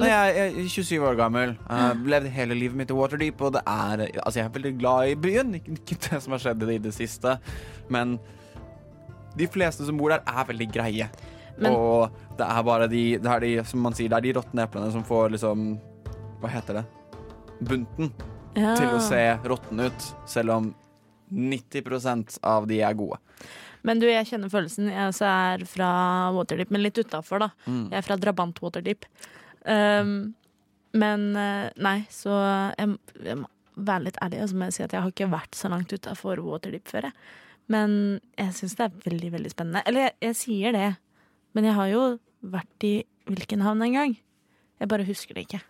[0.00, 1.54] Nei, jeg jeg er 27 år gammel.
[1.70, 5.08] Uh, levd hele livet mitt i Waterdeep, og det er Altså, jeg er veldig glad
[5.12, 5.54] i byen.
[5.60, 7.36] Ikke, det som har skjedd i det siste,
[7.90, 8.18] men
[9.38, 11.10] de fleste som bor der, er veldig greie.
[11.60, 14.32] Men- og det er bare de, det er de Som man sier, det er de
[14.40, 15.78] råtne eplene som får liksom
[16.40, 16.84] Hva heter det?
[17.60, 18.12] Bunten
[18.56, 18.74] Ja.
[18.74, 20.74] til å se råtne ut, selv om
[21.30, 23.18] 90% av de er gode.
[23.86, 24.88] Men du, jeg kjenner følelsen.
[24.90, 25.90] Jeg er fra
[26.34, 27.50] Waterdeep, men litt utafor, da.
[27.66, 27.84] Mm.
[27.92, 29.06] Jeg er fra Drabant Waterdeep.
[29.68, 30.12] Um,
[30.96, 32.32] men eh, nei, så
[32.78, 33.48] jeg, jeg må
[33.80, 36.40] være litt ærlig, og altså, må si at jeg har ikke vært så langt utafor
[36.44, 37.14] Waterdeep før, jeg.
[37.70, 37.92] Men
[38.40, 39.82] jeg syns det er veldig, veldig spennende.
[39.86, 40.88] Eller jeg, jeg sier det,
[41.54, 42.00] men jeg har jo
[42.42, 42.94] vært i
[43.30, 44.16] hvilken havn en gang?
[44.80, 45.60] Jeg bare husker det ikke.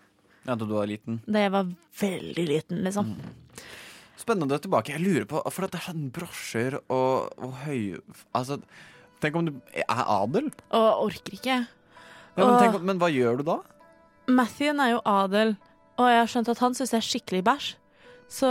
[0.46, 1.18] Ja, da du var liten.
[1.28, 1.68] Da jeg var
[2.00, 3.10] veldig liten, liksom.
[4.20, 4.94] Spennende å tilbake.
[4.96, 7.98] Jeg lurer på, for det er sånn brosjer og, og høy...
[8.36, 8.56] Altså,
[9.20, 10.48] tenk om du er adel?
[10.76, 11.58] Og orker ikke.
[11.66, 13.58] Ja, men, om- men hva gjør du da?
[14.32, 15.56] Matthew er jo adel,
[15.98, 17.74] og jeg har skjønt at han syns jeg er skikkelig bæsj.
[18.30, 18.50] Så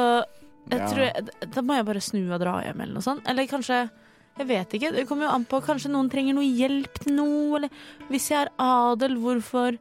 [0.70, 0.88] jeg Ja.
[0.88, 3.24] tror jeg, da må jeg bare snu og dra hjem, eller noe sånt.
[3.28, 3.89] Eller kanskje
[4.39, 4.92] Jeg vet ikke.
[4.96, 5.60] Det kommer jo an på.
[5.62, 7.70] Kanskje noen trenger noe hjelp til noe, eller
[8.08, 9.78] Hvis jeg er adel, hvorfor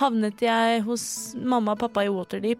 [0.00, 2.58] havnet jeg hos mamma og pappa i Waterdeep?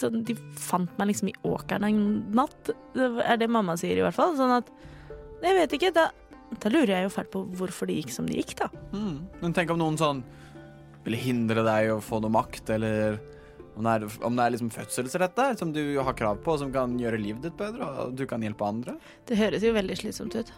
[0.00, 2.00] Sånn, de fant meg liksom i åkeren en
[2.34, 2.72] natt.
[2.92, 4.34] Det er det mamma sier, i hvert fall.
[4.34, 4.66] Sånn at
[5.44, 5.92] Jeg vet ikke.
[5.94, 6.08] Da,
[6.58, 8.68] da lurer jeg jo fælt på hvorfor det gikk som det gikk, da.
[8.92, 9.28] Mm.
[9.40, 10.24] Men tenk om noen sånn
[11.08, 13.18] ville hindre deg å få noe makt, eller
[13.78, 16.72] om det er, om det er liksom fødselsrett der som du har krav på, som
[16.74, 18.96] kan gjøre livet ditt bedre, og du kan hjelpe andre.
[19.28, 20.50] Det høres jo veldig slitsomt ut.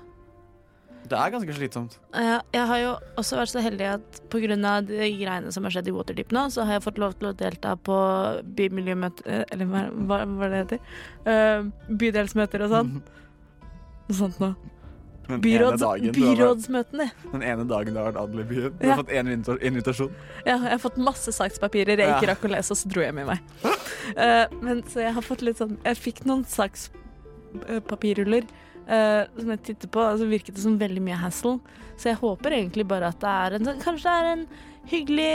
[1.10, 1.96] Det er ganske slitsomt.
[2.14, 4.80] Jeg har jo også vært så heldig at pga.
[4.86, 7.36] de greiene som har skjedd i Waterdeep nå, så har jeg fått lov til å
[7.36, 7.96] delta på
[8.44, 10.92] bymiljømøter eh, Eller hva, hva det heter?
[11.24, 12.92] Eh, bydelsmøter og sånn.
[14.10, 14.54] Noe sånt noe.
[15.30, 15.82] Den Byråds,
[16.16, 17.06] byrådsmøtene.
[17.32, 18.72] den ene dagen du har vært adel i byen.
[18.78, 18.94] Du Ja.
[18.94, 19.26] har fått én
[19.62, 20.10] invitasjon.
[20.46, 23.14] Ja, jeg har fått masse sakspapirer jeg ikke rakk å lese, og så dro jeg
[23.14, 23.38] med meg.
[24.16, 28.44] Uh, men så jeg har fått litt sånn Jeg fikk noen sakspapirruller
[28.90, 31.60] Uh, som jeg titter på, så virket det som veldig mye hassle.
[32.00, 34.46] Så jeg håper egentlig bare at det er en sånn Kanskje det er en
[34.90, 35.34] hyggelig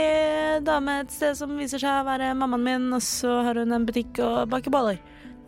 [0.66, 3.86] dame et sted som viser seg å være mammaen min, og så har hun en
[3.88, 4.98] butikk og baker boller.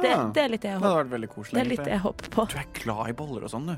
[0.00, 0.24] Det, Ja.
[0.32, 2.46] det er litt det jeg håper, vært det er litt det jeg håper på.
[2.48, 3.76] Du er glad i boller og sånn, du.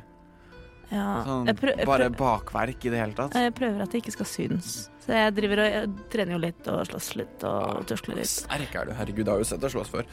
[0.91, 1.23] Ja.
[1.27, 3.35] Sånn, Jeg, prøv, jeg, bare bakverk i det hele tatt.
[3.39, 4.73] jeg prøver at det ikke skal synes.
[5.05, 8.31] Så jeg driver og jeg trener jo litt og slåss litt og tusler litt.
[8.31, 8.93] Sterk er du.
[8.99, 10.09] Herregud, jeg har jo sett deg slåss før.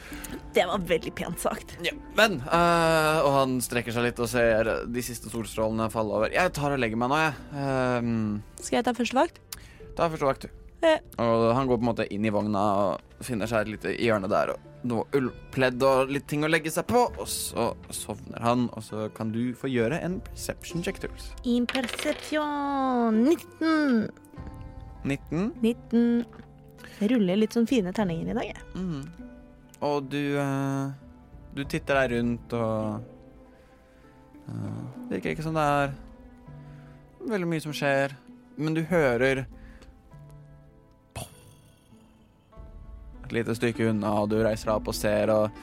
[0.54, 1.74] Det var veldig pent sagt.
[1.84, 6.32] Ja, men øh, Og han strekker seg litt og ser de siste solstrålene falle over.
[6.34, 7.34] Jeg tar og legger meg nå, jeg.
[7.58, 9.42] Um, Skal jeg ta første vakt?
[9.98, 10.64] Ta første vakt, du.
[10.86, 10.96] Ja.
[11.18, 12.64] Og han går på en måte inn i vogna
[12.94, 16.70] og finner seg et lite hjørne der og noe ullpledd og litt ting å legge
[16.72, 17.04] seg på.
[17.18, 21.32] Og så sovner han, og så kan du få gjøre en perception check, Truls.
[21.48, 24.08] Imperception 19.
[25.08, 25.52] 19.
[25.62, 26.24] 19.
[26.98, 28.64] Jeg ruller litt sånn fine terninger i dag, jeg.
[28.78, 29.28] Mm.
[29.86, 30.90] Og du uh,
[31.54, 33.04] Du titter deg rundt og
[34.48, 35.92] uh, Det virker ikke som det er
[37.28, 38.14] veldig mye som skjer,
[38.58, 39.44] men du hører
[43.28, 45.60] et lite stykke unna, og du reiser deg opp og ser, og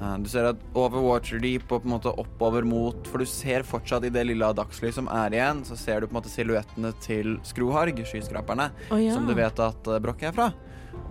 [0.00, 3.66] uh, du ser at over Waterdeep og på en måte oppover mot For du ser
[3.66, 6.92] fortsatt i det lille dagslyset som er igjen, så ser du på en måte silhuettene
[7.04, 9.14] til Skroharg, skyskraperne oh, ja.
[9.14, 10.50] som du vet at uh, Brokk er fra.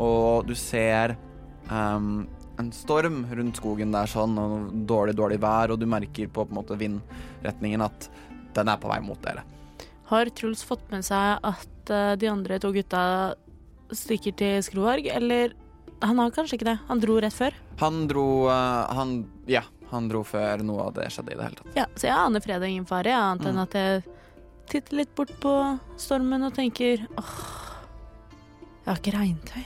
[0.01, 1.15] Og du ser
[1.69, 2.25] um,
[2.59, 6.51] en storm rundt skogen der sånn, og dårlig, dårlig vær, og du merker på, på
[6.51, 8.09] en måte vindretningen at
[8.53, 9.45] den er på vei mot dere.
[10.11, 13.03] Har Truls fått med seg at uh, de andre to gutta
[13.93, 15.53] stikker til Skroharg, eller
[16.03, 16.79] han har kanskje ikke det.
[16.89, 17.53] Han dro rett før.
[17.79, 19.13] Han dro eh, Han
[19.47, 19.61] Ja,
[19.91, 21.75] han dro før noe av det skjedde i det hele tatt.
[21.77, 23.63] Ja, Så jeg aner fred og ingen fare, ja, annet enn Mm.
[23.63, 24.03] at jeg
[24.69, 25.53] titter litt bort på
[25.99, 27.33] stormen og tenker åh,
[28.85, 29.63] jeg har ikke regntøy.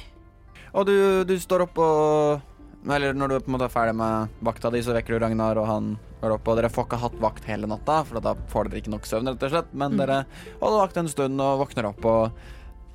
[0.74, 2.42] Og du, du står opp og
[2.88, 5.58] Eller når du på en måte er ferdig med vakta di, så vekker du Ragnar,
[5.60, 5.88] og han
[6.22, 6.48] går opp.
[6.48, 9.28] Og dere får ikke hatt vakt hele natta, for da får dere ikke nok søvn,
[9.28, 9.74] rett og slett.
[9.74, 9.98] Men Mm.
[9.98, 10.20] dere
[10.62, 12.32] holder vakt en stund og våkner opp, og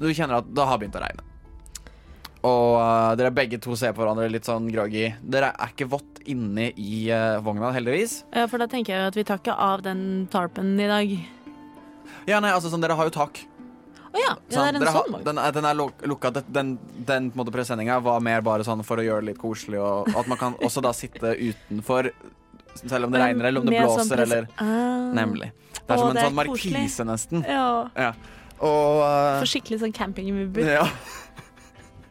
[0.01, 1.23] du kjenner at det har begynt å regne.
[2.43, 5.13] Og uh, dere begge to ser på hverandre litt sånn groggy.
[5.23, 8.25] Dere er ikke vått inne i uh, vogna, heldigvis.
[8.35, 10.03] Ja, for da tenker jeg at vi tar ikke av den
[10.33, 11.15] tarpen i dag.
[12.27, 13.39] Ja, nei, altså sånn, dere har jo tak.
[14.13, 15.25] Å ja, ja, det er en sånn har- sånn.
[15.25, 16.31] Den, den er luk- lukka.
[16.35, 16.73] Den, den,
[17.09, 19.79] den på en måte presenninga var mer bare sånn for å gjøre det litt koselig,
[19.81, 22.11] og at man kan også da sitte utenfor
[22.83, 25.09] selv om det regner eller om det sånn blåser eller Ah.
[25.17, 25.51] Nemlig.
[25.79, 27.43] Det er Å, som en er sånn markise, nesten.
[27.49, 27.89] Ja.
[27.97, 28.13] Ja.
[28.63, 30.69] Og uh, For skikkelig sånn campingvibber.
[30.77, 30.85] Ja.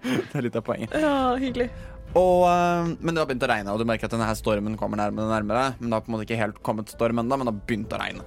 [0.03, 0.93] Det er litt av poenget.
[0.97, 1.69] Ja, hyggelig.
[2.11, 4.75] Og, eh, men det har begynt å regne, og du merker at denne her stormen
[4.79, 5.65] kommer nærmere og nærmere.
[5.79, 7.95] Men det har på en måte ikke helt kommet storm ennå, men det har begynt
[7.95, 8.25] å regne.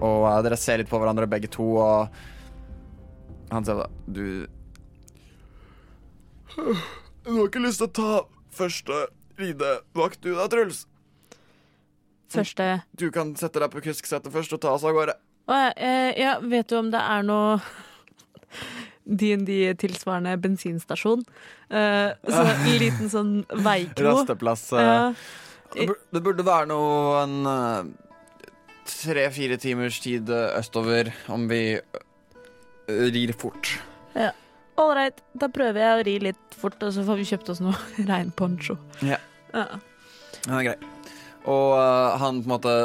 [0.00, 4.46] Og eh, dere ser litt på hverandre begge to, og han sier da Du
[7.24, 8.12] Du har ikke lyst til å ta
[8.52, 9.06] første
[9.40, 10.84] ridevakt, du da, Truls?
[12.32, 15.16] Første Du kan sette deg på kusksetet først og ta oss av gårde.
[15.48, 17.56] Å ja, eh, ja, vet du om det er noe
[19.04, 21.24] DND-tilsvarende bensinstasjon?
[21.72, 23.32] Uh, så en liten sånn
[23.64, 24.12] veikro.
[24.12, 24.68] Rasteplass.
[24.72, 25.12] Uh,
[25.72, 27.86] Det burde være noe en eh,
[28.84, 31.78] tre-fire timers tid østover om vi
[32.88, 33.70] rir fort.
[34.12, 34.34] Ja.
[34.82, 37.76] Ålreit, da prøver jeg å ri litt fort, og så får vi kjøpt oss noe
[38.10, 38.76] regnponcho.
[39.00, 39.16] Ja.
[39.52, 39.64] Ja.
[40.44, 40.76] Den er grei.
[41.48, 42.76] Og uh, han på en måte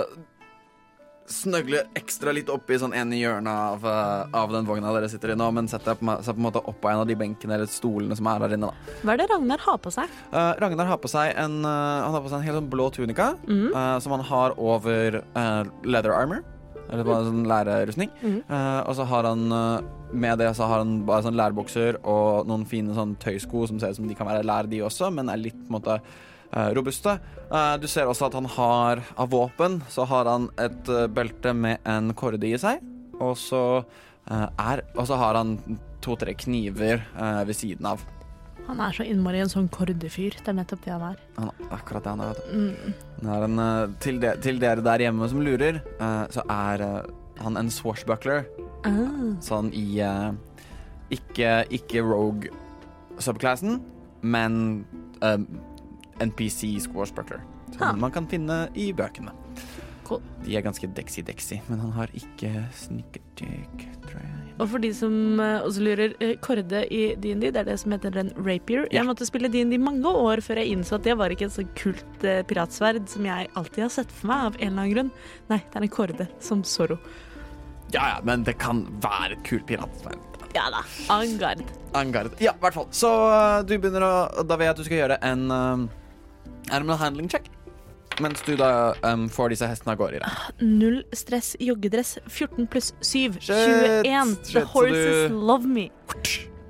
[1.27, 5.33] snøgler ekstra litt opp i en i hjørne av, eh, av den vogna dere sitter
[5.33, 7.57] i nå, men setter seg på, på en måte opp av en av de benkene
[7.57, 8.71] eller stolene som er der inne.
[8.71, 8.97] da.
[9.03, 10.13] Hva er det Ragnar har på seg?
[10.31, 12.87] Uh, Ragnar har på seg en, uh, han har på seg en helt sånn blå
[12.95, 13.67] tunika mm.
[13.75, 15.21] uh, som han har over
[15.83, 16.45] leather armor.
[16.87, 18.13] Eller bare sånn lærerrustning.
[18.23, 18.37] Mm.
[18.87, 19.49] Og så har han
[20.15, 23.91] med det så har han bare sånn lærbukser og noen fine sånn tøysko som ser
[23.91, 25.97] ut som de kan være lær, de også, men er litt på en måte
[26.51, 27.17] robuste.
[27.51, 31.53] Eh, du ser også at han har av våpen så har han et eh, belte
[31.53, 32.83] med en korde i seg,
[33.19, 33.63] og så
[34.29, 35.57] eh, er Og så har han
[36.01, 38.03] to-tre kniver eh, ved siden av.
[38.67, 40.35] Han er så innmari en sånn kordefyr.
[40.43, 41.21] Det er nettopp det han er.
[41.37, 42.57] Han, akkurat det han er, vet du.
[42.57, 42.97] Mm.
[43.21, 46.83] Han er en, eh, til, de, til dere der hjemme som lurer, eh, så er
[46.83, 48.43] eh, han en swashbuckler.
[48.87, 49.31] Ah.
[49.43, 50.31] Sånn i eh,
[51.15, 52.51] Ikke, ikke Rogue
[53.23, 53.79] subclassen,
[54.21, 54.85] men
[55.23, 55.39] eh,
[56.23, 57.41] NPC squashbuckler.
[57.73, 57.91] Som Ha.
[57.99, 59.31] man kan finne i bøkene.
[60.07, 60.21] Cool.
[60.45, 62.47] De er ganske dexy-dexy, men han har ikke
[62.79, 64.43] snikkerdyk, tror jeg.
[64.57, 68.15] Og for de som eh, også lurer, kårde i D&D, det er det som heter
[68.23, 68.87] en rapier.
[68.87, 69.01] Ja.
[69.01, 71.65] Jeg måtte spille D&D mange år før jeg innså at det var ikke et så
[71.77, 75.11] kult eh, piratsverd som jeg alltid har sett for meg, av en eller annen grunn.
[75.51, 76.97] Nei, det er en kårde, som Zorro.
[77.93, 80.23] Ja ja, men det kan være et kult piratsverd.
[80.55, 80.81] Ja da,
[81.13, 81.61] Angard.
[81.99, 82.31] Angard.
[82.41, 82.87] Ja, i hvert fall.
[82.95, 85.45] Så eh, du begynner å Da vet jeg at du skal gjøre en
[86.71, 87.49] animal handling check.
[88.19, 90.19] Mens du da um, får disse hestene av gårde.
[90.61, 93.51] Null stress, joggedress, 14 pluss 7, Shit,
[94.05, 94.35] 21.
[94.43, 95.89] shit, The horses du- love me.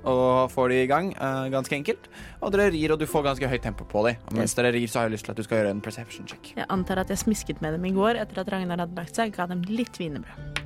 [0.08, 2.06] Og får de i gang, uh, ganske enkelt.
[2.42, 4.16] Og dere rir, og du får ganske høyt tempo på dem.
[4.28, 6.26] Og mens dere rir, så har jeg lyst til at du skal gjøre en perception
[6.28, 6.52] check.
[6.56, 9.32] Jeg antar at jeg smisket med dem i går etter at Ragnar hadde lagt seg,
[9.36, 10.62] ga dem litt wienerbrød.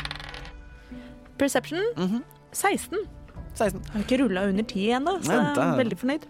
[1.38, 2.22] Perception Mhm.
[2.52, 2.98] 16.
[3.54, 3.80] 16.
[3.82, 6.22] Jeg har ikke rulla under 10 ennå, så Nei, jeg er- veldig fornøyd.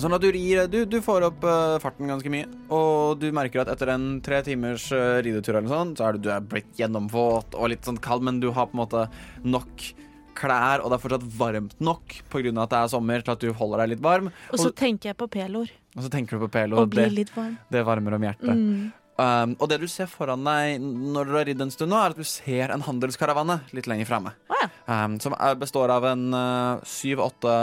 [0.00, 2.46] Sånn at du rir Du, du får opp uh, farten ganske mye.
[2.72, 6.26] Og du merker at etter en tre timers uh, ridetur eller sånn, så er du,
[6.26, 9.04] du er blitt gjennomvåt og litt sånn kald, men du har på en måte
[9.44, 9.92] nok
[10.38, 12.54] klær, og det er fortsatt varmt nok pga.
[12.64, 14.32] at det er sommer, til at du holder deg litt varm.
[14.50, 16.78] Og så tenker jeg på pelor Og så tenker du på pelor.
[16.80, 17.58] og og blir det, litt varm.
[17.70, 18.56] det varmer om hjertet.
[18.56, 18.90] Mm.
[19.22, 22.16] Um, og det du ser foran deg når du har ridd en stund nå, er
[22.16, 24.32] at du ser en handelskaravane litt lenger framme.
[24.48, 24.70] Oh, ja.
[24.88, 26.30] Um, som er, består av en
[26.88, 27.56] syv-åtte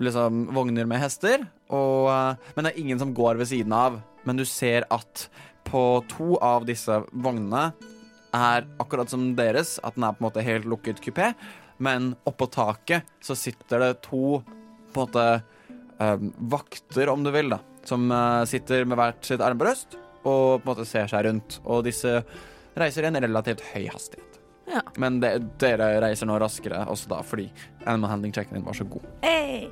[0.00, 1.46] liksom, vogner med hester.
[1.72, 4.00] Og, uh, men det er ingen som går ved siden av.
[4.28, 5.26] Men du ser at
[5.68, 7.70] på to av disse vognene
[8.32, 11.32] er akkurat som deres, at den er på en måte helt lukket kupé.
[11.82, 14.40] Men oppå taket så sitter det to
[14.92, 15.26] på en måte
[15.98, 17.60] eh, vakter, om du vil, da.
[17.88, 21.58] Som eh, sitter med hvert sitt armbrøst og på en måte ser seg rundt.
[21.64, 22.20] Og disse
[22.78, 24.31] reiser i en relativt høy hastighet.
[24.70, 24.82] Ja.
[25.00, 27.48] Men det, dere reiser nå raskere også da, fordi
[27.84, 29.04] animal handling-checken din var så god.
[29.24, 29.68] Hey.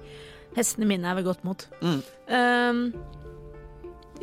[0.56, 1.62] Hestene mine er ved godt mot.
[1.78, 2.00] Mm.
[2.34, 2.82] Um,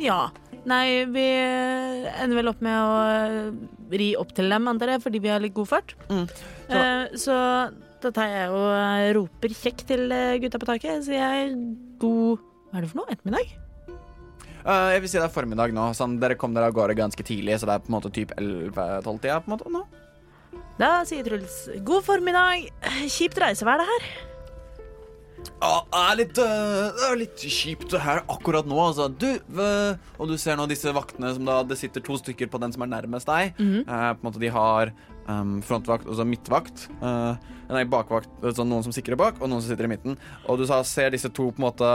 [0.02, 0.28] ja.
[0.68, 2.96] Nei, vi ender vel opp med å
[3.88, 5.94] ri opp til dem, antar jeg, fordi vi har litt god fart.
[6.10, 6.26] Mm.
[6.68, 7.36] Eh, så
[8.02, 11.06] da tar jeg og roper kjekk til eh, gutta på taket.
[11.06, 11.56] Sier jeg
[12.02, 13.14] god Hva er det for noe?
[13.14, 13.54] Ettermiddag?
[14.68, 15.86] Uh, jeg vil si det er formiddag nå.
[15.96, 18.34] Sånn, dere kom dere av gårde ganske tidlig, så det er på en måte typ
[18.36, 19.86] 11-12-tida på en måte nå.
[20.78, 22.68] Da sier Truls god formiddag.
[23.10, 24.08] Kjipt reisevær, det her.
[25.58, 29.08] Ja, det er litt, eh, det er litt kjipt her akkurat nå, altså.
[29.10, 32.60] Du, eh, og du ser nå disse vaktene som da Det sitter to stykker på
[32.62, 33.54] den som er nærmest deg.
[33.58, 34.92] Eh, på en måte De har
[35.26, 36.88] um, frontvakt og midtvakt.
[37.02, 37.34] Uh,
[37.68, 40.18] nei, bakvakt, altså noen som sikrer bak, og noen som sitter i midten.
[40.46, 41.90] Og du ser disse to på en måte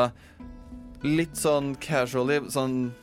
[1.04, 2.94] litt sånn casually sånn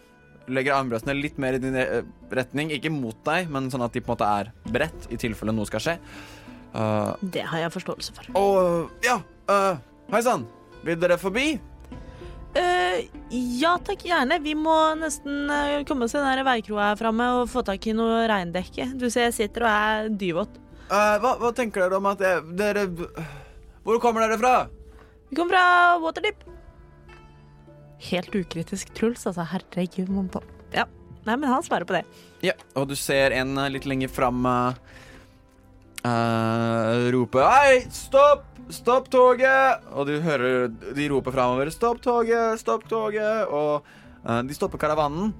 [0.51, 2.03] Legger armbrøstene litt mer i din eh,
[2.35, 2.73] retning.
[2.75, 5.69] Ikke mot deg, men sånn at de på en måte er bredt, i tilfelle noe
[5.69, 5.97] skal skje.
[6.75, 8.31] Uh, Det har jeg forståelse for.
[8.39, 9.17] og ja,
[9.51, 9.81] uh,
[10.13, 10.47] hei sann.
[10.87, 11.53] Vil dere forbi?
[12.55, 12.99] Uh,
[13.31, 14.41] ja takk, gjerne.
[14.43, 15.51] Vi må nesten
[15.87, 18.91] komme oss til den veikroa her framme og få tak i noe regndekke.
[18.99, 20.59] Du ser jeg sitter og er dyvåt.
[20.91, 22.89] Hva, hva tenker dere om at jeg, dere
[23.87, 24.55] Hvor kommer dere fra?
[25.31, 26.50] Vi kommer fra Waterdip.
[28.09, 29.45] Helt ukritisk Truls, altså.
[29.45, 30.09] Herregud.
[30.09, 30.87] mon på- Ja.
[31.27, 32.05] Nei, men han svarer på det.
[32.43, 34.73] Ja, og du ser en eh, litt lenger fram uh,
[36.05, 38.47] eh, rope Hei, stopp!
[38.71, 39.85] Stopp toget!
[39.93, 42.59] Og du hører de roper framover Stopp toget!
[42.63, 43.51] Stopp toget!
[43.51, 43.85] Og
[44.25, 45.35] uh, de stopper karavanen.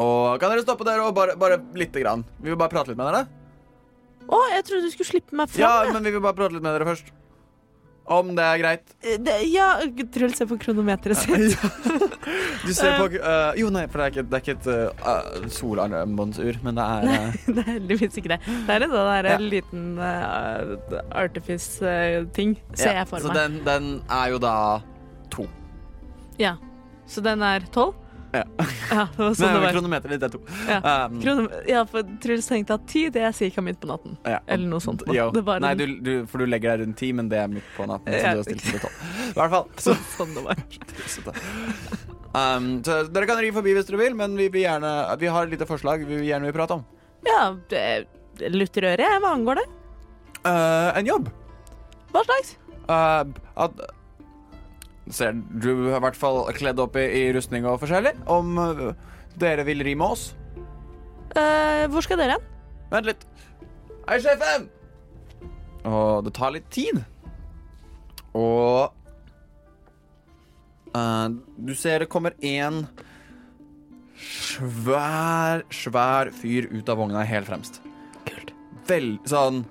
[0.00, 2.24] Og kan dere stoppe der og bare, bare lite grann?
[2.38, 3.26] Vi vil bare prate litt med dere.
[4.30, 6.76] Å, jeg trodde du skulle slippe meg Ja, men vi vil bare prate litt med
[6.76, 7.10] dere først.
[8.10, 8.92] Om det er greit.
[9.06, 9.68] Eh, det, ja,
[10.10, 11.54] Truls ser på kronometeret sitt.
[12.66, 14.66] Du ser på uh, Jo, nei, for det er ikke, det er ikke et
[15.00, 18.38] uh, solarmbåndsur, men det er eh, det er heldigvis ikke det.
[18.66, 19.38] Det er en sånn der Ja.
[19.40, 23.38] liten uh, artifice-ting, ser ja, jeg for Så meg.
[23.40, 24.54] den, den er jo da
[25.32, 25.46] to.
[26.42, 26.56] Ja.
[27.10, 27.94] Så den er tolv?
[28.30, 28.44] Ja.
[28.90, 29.72] ja det var sånn Nei, det var.
[29.74, 30.40] kronometeret ditt er to.
[30.68, 30.78] Ja.
[31.10, 34.14] Um, ja, for Truls tenkte at ti, det er cirka midt på natten.
[34.28, 34.38] ja.
[34.46, 35.02] Eller noe sånt.
[35.10, 35.28] Jo.
[35.34, 37.66] Det var Nei, du, du, for du legger deg rundt ti, men det er midt
[37.76, 38.14] på natten.
[38.14, 39.02] Så du har stilt til tolv.
[39.26, 39.68] I hvert fall.
[39.82, 40.62] Så, sånn det var.
[42.38, 45.48] um, så dere kan ri forbi hvis dere vil, men vi vil gjerne Vi har
[45.48, 46.86] et lite forslag vi vil gjerne vil prate om.
[47.26, 47.50] Ja,
[48.50, 49.20] lutterøret.
[49.20, 49.68] Hva angår det?
[50.46, 51.32] Uh, en jobb.
[52.14, 52.54] Hva slags?
[52.90, 53.26] Uh,
[53.66, 53.82] at
[55.08, 58.12] Ser du er i hvert fall kledd opp i, i rustning og forskjellig.
[58.30, 58.84] Om uh,
[59.40, 60.30] dere vil ri med oss.
[61.32, 62.46] Uh, hvor skal dere hen?
[62.90, 63.26] Vent litt.
[64.08, 64.68] Hei, sjefen!
[65.88, 67.00] Og det tar litt tid.
[68.36, 68.90] Og
[70.94, 72.84] uh, Du ser det kommer en
[74.20, 77.80] svær, svær fyr ut av vogna helt fremst.
[78.28, 78.52] Kult.
[78.90, 79.64] Vel, sånn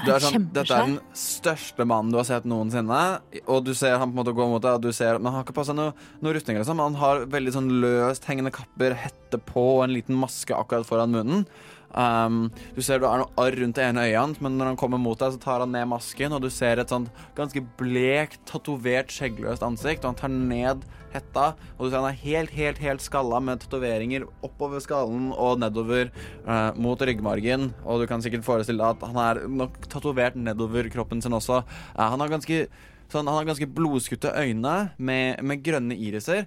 [0.00, 3.00] du er sånn, Dette er den største mannen du har sett noensinne.
[3.44, 5.40] Og du ser han på en måte gå mot deg, og du ser Men han
[5.40, 5.92] har ikke på seg noe,
[6.24, 6.58] noe rustning.
[6.60, 6.80] Liksom.
[6.82, 11.14] Han har veldig sånn løst hengende kapper, hette på og en liten maske akkurat foran
[11.14, 11.46] munnen.
[11.92, 14.78] Um, du ser det er noe arr rundt det ene øyet hans, men når han
[14.80, 18.40] kommer mot deg, så tar han ned masken, og du ser et sånt ganske blekt,
[18.48, 22.80] tatovert, skjeggløst ansikt, og han tar ned hetta, og du ser han er helt, helt,
[22.82, 26.10] helt skalla med tatoveringer oppover skallen og nedover
[26.46, 30.88] uh, mot ryggmargen, og du kan sikkert forestille deg at han er nok tatovert nedover
[30.92, 31.62] kroppen sin også.
[31.94, 32.64] Uh, han har ganske
[33.12, 36.46] Sånn, han har ganske blodskutte øyne med, med grønne iriser.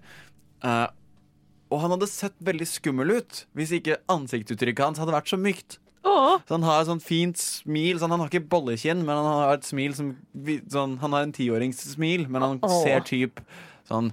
[0.66, 0.88] Uh,
[1.70, 5.78] og han hadde sett veldig skummel ut hvis ikke ansiktsuttrykket hans hadde vært så mykt.
[6.06, 6.40] Åh.
[6.46, 7.98] Så han har et sånt fint smil.
[8.02, 10.14] Sånn, han har ikke bollekinn, men han har et smil som
[10.72, 12.76] sånn, Han har en tiåringssmil, men han Åh.
[12.84, 13.42] ser typ
[13.90, 14.12] sånn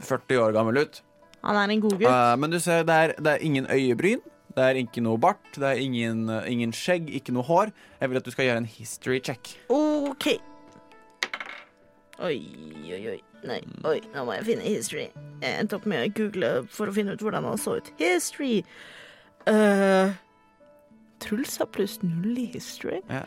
[0.00, 1.02] 40 år gammel ut.
[1.42, 2.08] han er en god gutt.
[2.08, 4.24] Uh, men du ser, det er, det er ingen øyebryn.
[4.56, 5.52] Det er ikke noe bart.
[5.52, 7.72] Det er ingen, eh, ingen skjegg, ikke noe hår.
[8.00, 9.50] Jeg vil at du skal gjøre en history check.
[9.68, 10.30] OK.
[12.24, 12.38] Oi,
[12.88, 13.18] oi, oi.
[13.44, 15.10] Nei, oi, nå må jeg finne history.
[15.42, 17.90] Jeg endte opp med å google for å finne ut hvordan han så ut.
[18.00, 18.62] History.
[19.44, 20.16] Uh,
[21.20, 23.02] Truls har pluss null i history.
[23.12, 23.26] Ja.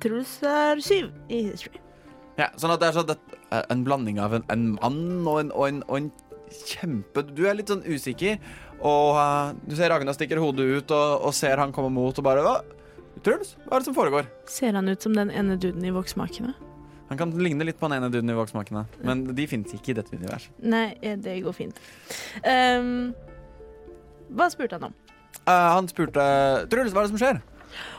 [0.00, 1.82] Truls er syv i history.
[2.36, 3.36] Ja, sånn at det er sånn at
[3.72, 6.10] en blanding av en, en mann og en, og, en, og en
[6.66, 8.38] kjempe Du er litt sånn usikker,
[8.78, 12.26] og uh, du ser Ragna stikker hodet ut og, og ser han komme mot og
[12.26, 12.56] bare Hva?
[13.24, 14.26] Truls, hva er det som foregår?
[14.50, 16.52] Ser han ut som den ene duden i Voksmakene?
[17.08, 19.96] Han kan ligne litt på den ene duden i Voksmakene, men de finnes ikke i
[19.96, 20.52] dette universet.
[20.60, 21.78] Nei, eh, det går fint.
[22.42, 23.14] Um,
[24.36, 24.96] hva spurte han om?
[25.46, 26.24] Uh, han spurte
[26.72, 27.40] Truls, hva er det som skjer?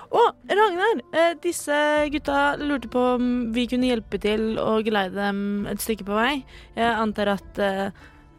[0.08, 1.02] Å, Ragnar!
[1.12, 1.78] eh, disse
[2.14, 6.46] gutta lurte på om vi kunne hjelpe til å geleide dem et stykke på vei.
[6.78, 7.90] Jeg antar at eh,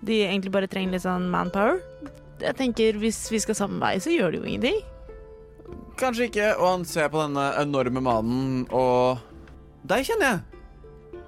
[0.00, 1.82] de egentlig bare trenger litt sånn manpower.
[2.38, 4.78] Jeg tenker Hvis vi skal samme vei, så gjør det jo ingenting.
[5.98, 6.52] Kanskje ikke.
[6.56, 9.18] Og han ser på denne enorme mannen, og
[9.88, 11.20] Deg kjenner jeg.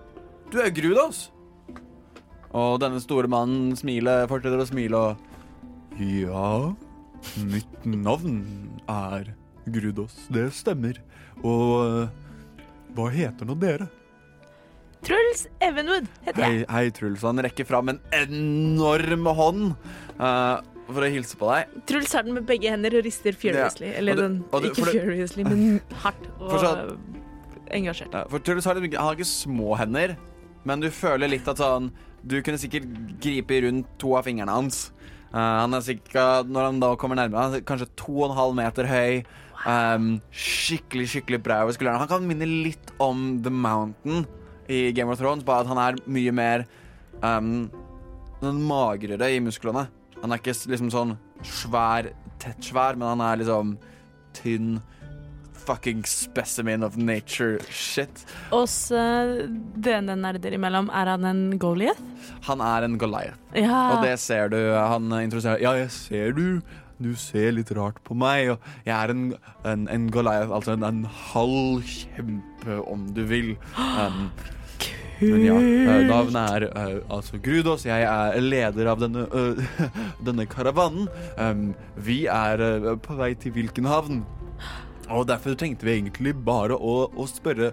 [0.51, 1.28] Du er Grudos.
[2.51, 5.26] Og denne store mannen smiler, fortsetter å smile og
[6.01, 6.72] Ja,
[7.45, 8.41] mitt navn
[8.89, 9.35] er
[9.69, 10.15] Grudos.
[10.33, 10.99] Det stemmer.
[11.43, 12.63] Og eh,
[12.97, 13.89] hva heter nå dere?
[15.07, 16.57] Truls Evenwood heter jeg.
[16.61, 17.23] Hei, hei, Truls.
[17.25, 19.71] Han rekker fram en enorm hånd
[20.21, 20.61] Uh,
[20.93, 21.71] for å hilse på deg.
[21.89, 23.87] Truls har den med begge hender og rister furiously.
[23.89, 23.95] Ja.
[24.03, 25.63] Eller Og du, den, og det- ikke furiously, men
[26.03, 26.99] hardt og så-
[27.73, 28.13] engasjert.
[28.13, 30.13] Ja, For Truls har, litt- han har ikke små hender,
[30.69, 31.89] men du føler litt at sånn
[32.21, 32.85] Du kunne sikkert
[33.25, 34.91] gripe rundt to av fingrene hans.
[35.33, 38.37] Uh, han er sikkert, når han da kommer nærmere, han er kanskje to og en
[38.37, 39.23] halv meter høy.
[39.69, 42.01] Um, skikkelig, skikkelig bra over skuldrene.
[42.01, 44.25] Han kan minne litt om The Mountain
[44.71, 46.65] i Game of Thrones, bare at han er mye mer
[47.21, 47.69] um,
[48.41, 49.89] magrere i musklene.
[50.23, 53.77] Han er ikke liksom sånn svær, tett svær, men han er liksom
[54.37, 54.79] tynn.
[55.61, 58.23] Fucking specimen of nature shit.
[58.57, 59.45] Oss uh,
[59.77, 62.01] denne nerder imellom, er han en Goliath?
[62.49, 63.83] Han er en Goliath, Ja.
[63.93, 64.57] og det ser du.
[64.73, 66.63] Han introduserer Ja, jeg ser du.
[67.01, 69.26] Du ser litt rart på meg, og jeg er en,
[69.64, 73.55] en, en Goliath, altså en, en halv kjempe, om du vil.
[73.76, 74.28] Um,
[75.20, 77.84] men ja, eh, navnet er uh, altså Grudos.
[77.88, 79.88] Jeg er leder av denne, uh,
[80.28, 81.09] denne karavanen.
[81.36, 84.22] Um, vi er uh, på vei til hvilken havn?
[85.11, 87.72] Og derfor tenkte vi egentlig bare å, å spørre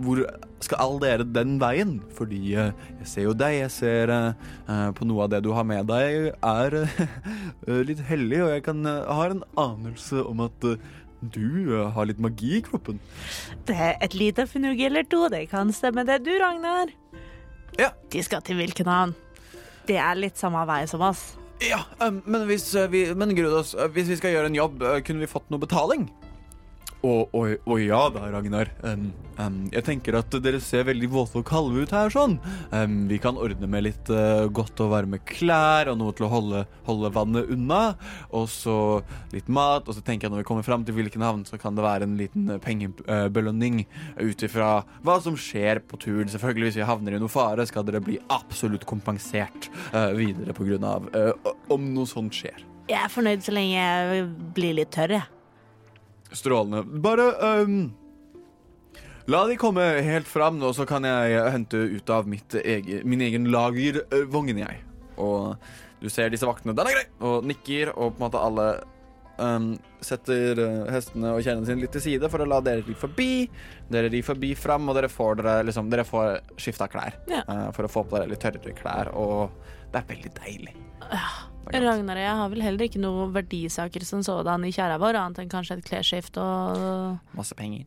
[0.00, 0.22] hvor
[0.64, 1.98] skal alle dere den veien?
[2.16, 5.50] Fordi eh, jeg ser jo deg, jeg ser eh, eh, på noe av det du
[5.56, 10.70] har med deg er eh, litt hellig, og jeg kan, har en anelse om at
[11.20, 13.00] du har litt magi i kroppen.
[13.68, 16.22] Det er et lite fnugg eller to, det kan stemme det.
[16.24, 16.94] Du, Ragnar.
[17.76, 17.92] Ja.
[18.12, 19.12] De skal til Vilkenhavn.
[19.88, 21.34] Det er litt samme vei som oss.
[21.60, 24.96] Ja, men, hvis, uh, vi, men Grudos, uh, hvis vi skal gjøre en jobb, uh,
[25.04, 26.08] kunne vi fått noe betaling?
[27.00, 28.68] Å ja da, Ragnar.
[28.84, 29.06] Um,
[29.38, 32.36] um, jeg tenker at dere ser veldig våte og kalve ut her sånn.
[32.74, 36.32] Um, vi kan ordne med litt uh, godt og varme klær og noe til å
[36.32, 37.80] holde, holde vannet unna.
[38.36, 38.76] Og så
[39.32, 39.88] litt mat.
[39.88, 42.08] Og så tenker jeg når vi kommer fram til hvilken havn, så kan det være
[42.08, 43.86] en liten uh, pengebelønning
[44.20, 44.70] ut ifra
[45.00, 46.28] hva som skjer på turen.
[46.28, 50.52] Selvfølgelig, hvis vi havner i noe fare, skal dere bli absolutt kompensert uh, videre
[50.84, 52.60] av uh, om noe sånt skjer.
[52.90, 54.24] Jeg er fornøyd så lenge jeg
[54.56, 55.39] blir litt tørr, jeg.
[56.32, 56.84] Strålende.
[57.02, 57.30] Bare
[57.62, 57.80] um,
[59.30, 63.20] La de komme helt fram, nå, så kan jeg hente ut av mitt ege, min
[63.22, 64.80] egen lagervogn, jeg.
[65.22, 65.54] Og
[66.00, 68.66] du ser disse vaktene, den er grei, og nikker, og på en måte alle
[69.36, 69.68] um,
[70.02, 73.30] setter uh, hestene og kjennene sine litt til side for å la dere ri forbi.
[73.92, 77.20] Dere rir forbi fram, og dere får, dere, liksom, dere får skifta klær.
[77.30, 77.44] Ja.
[77.46, 79.52] uh, for å få på dere litt tørrere klær, og
[79.92, 80.76] det er veldig deilig.
[81.06, 81.49] Godt.
[81.70, 85.42] Ragnar og jeg har vel heller ikke noen verdisaker som sådan i kjæra vår, annet
[85.42, 87.84] enn kanskje et klesskift og Masse penger.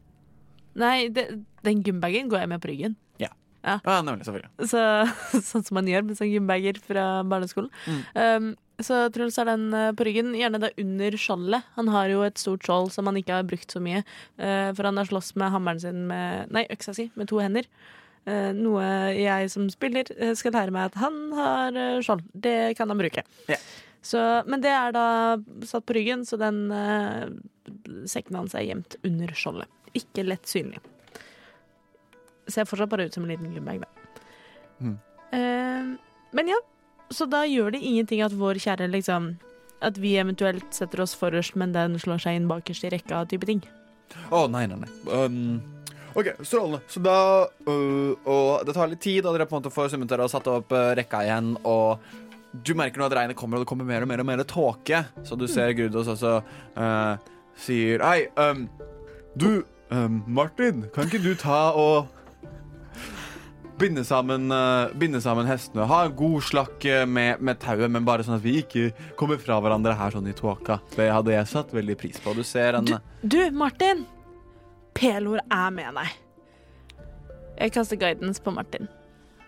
[0.80, 1.28] Nei, det,
[1.65, 2.95] den gymbagen går jeg med på ryggen.
[3.63, 4.26] Ja, nemlig.
[4.28, 4.67] Selvfølgelig.
[4.67, 4.82] Så,
[5.51, 7.71] sånn som man gjør med sånn gymbager fra barneskolen.
[8.11, 8.53] Um,
[8.84, 11.67] så Truls har den eh, på ryggen, gjerne da under skjoldet.
[11.78, 14.01] Han har jo et stort skjold som han ikke har brukt så mye,
[14.41, 17.69] uh, for han har slåss med hammeren sin med Nei, øksa si med to hender.
[18.24, 18.84] Eh, noe
[19.17, 22.24] jeg som spiller eh, skal lære meg at han har eh, skjold.
[22.32, 23.26] Det kan han bruke.
[23.51, 23.59] Ja.
[24.03, 25.07] Så, men det er da
[25.67, 27.28] satt på ryggen, så den eh,
[28.09, 29.71] sekken hans er gjemt under skjoldet.
[29.95, 30.80] Ikke lett synlig.
[32.51, 34.24] Ser fortsatt bare ut som en liten gymbag, da.
[34.84, 34.97] Mm.
[35.36, 35.91] Eh,
[36.36, 36.59] men ja,
[37.11, 39.36] så da gjør det ingenting at vår kjære liksom
[39.84, 43.47] At vi eventuelt setter oss forrest, men den slår seg inn bakerst i rekka, type
[43.49, 43.59] ting.
[44.32, 44.91] Å, nei, nei, nei.
[45.11, 45.59] Um,
[46.14, 46.82] OK, strålende.
[46.88, 47.18] Så da
[47.68, 50.34] øh, Og det tar litt tid, og dere på en måte får summet dere og
[50.34, 52.03] satt opp øh, rekka igjen, og
[52.53, 54.99] du merker nå at regnet kommer, og det kommer mer og mer og mer tåke.
[55.26, 56.36] Så du ser Grudos også
[56.78, 58.68] øh, sier Hei, um,
[59.39, 62.11] du, um, Martin, kan ikke du ta og
[63.82, 65.88] Binde sammen, uh, binde sammen hestene.
[65.89, 69.41] Ha en god slakk øh, med, med tauet, men bare sånn at vi ikke kommer
[69.41, 70.78] fra hverandre her sånn i tåka.
[70.93, 72.36] Det hadde jeg satt veldig pris på.
[72.38, 72.93] Du ser en Du,
[73.26, 74.05] du Martin!
[74.94, 76.20] Pelor er med deg.
[77.60, 78.88] Jeg kaster guidance på Martin.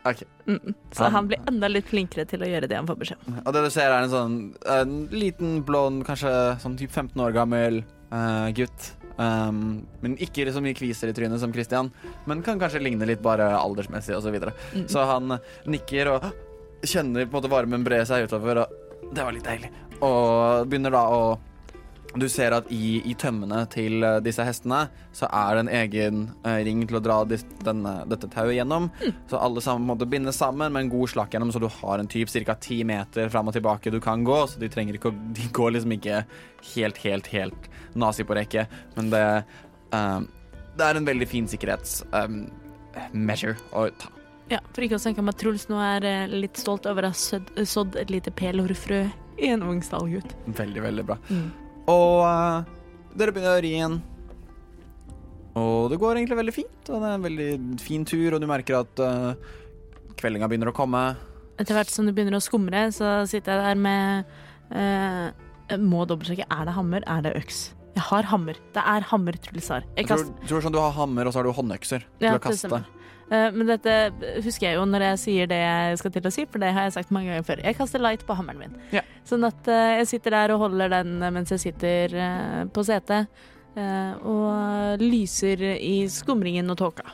[0.05, 0.21] Ok.
[0.45, 0.73] Mm.
[0.91, 3.39] Så Han- han blir enda litt flinkere til å gjøre det han får beskjed om.
[3.45, 7.33] Og det du ser er en sånn en liten, blond, kanskje sånn typ 15 år
[7.33, 8.93] gammel uh, gutt.
[9.17, 11.91] Um, men ikke så mye kviser i trynet som Christian,
[12.27, 14.27] men kan kanskje ligne litt bare aldersmessig osv.
[14.27, 14.53] Så, videre.
[14.75, 14.87] Mm.
[14.87, 16.31] så han nikker og
[16.83, 19.71] kjenner på en måte varmen bre seg utover, og det var litt deilig.
[20.01, 21.39] Og begynner da å
[22.15, 24.85] Du ser at i, i tømmene til eh, disse hestene
[25.15, 28.87] så er det en egen eh, ring til å dra dis, denne, dette tauet gjennom.
[29.29, 32.11] Så alle sammen måtte bindes sammen med en god slakk gjennom, så du har en
[32.11, 32.55] typ ca.
[32.55, 34.37] ti meter fram og tilbake du kan gå.
[34.47, 36.23] Så de trenger ikke De går liksom ikke
[36.75, 39.25] helt, helt, helt nazi på rekke, men det
[39.93, 40.19] uh,
[40.75, 42.45] Det er en veldig fin sikkerhets um,
[43.11, 44.11] measure å ta.
[44.51, 47.65] Ja, For ikke å snakke om at Truls nå er litt stolt over å ha
[47.65, 49.05] sådd et lite pelorfrø
[49.41, 50.35] i en ung stallgutt.
[50.45, 51.17] Veldig, veldig bra.
[51.29, 51.64] Mm.
[51.91, 52.65] Og uh,
[53.17, 53.99] dere begynner å ri igjen.
[55.55, 58.47] Og det går egentlig veldig fint, og det er en veldig fin tur, og du
[58.49, 59.37] merker at uh,
[60.19, 61.03] kveldinga begynner å komme.
[61.61, 64.33] Etter hvert som det begynner å skumre, så sitter jeg der med
[64.75, 66.49] uh, Må dobbeltsjekke.
[66.51, 67.05] Er det hammer?
[67.07, 67.61] Er det øks?
[67.95, 68.57] Jeg har hammer.
[68.75, 69.85] Det er hammer Truls har.
[69.95, 72.35] Jeg Jeg tror, tror sånn du har hammer, og så har du håndøkser til Ja,
[72.35, 72.67] å kaste.
[72.67, 72.89] stemmer.
[73.31, 73.93] Eh, men dette
[74.45, 76.83] husker jeg jo når jeg sier det jeg skal til å si, for det har
[76.89, 77.63] jeg sagt mange ganger før.
[77.65, 78.75] Jeg kaster light på hammeren min.
[78.93, 79.01] Ja.
[79.25, 83.27] Sånn at eh, jeg sitter der og holder den mens jeg sitter eh, på setet.
[83.75, 87.09] eh, og lyser i skumringen og tåka.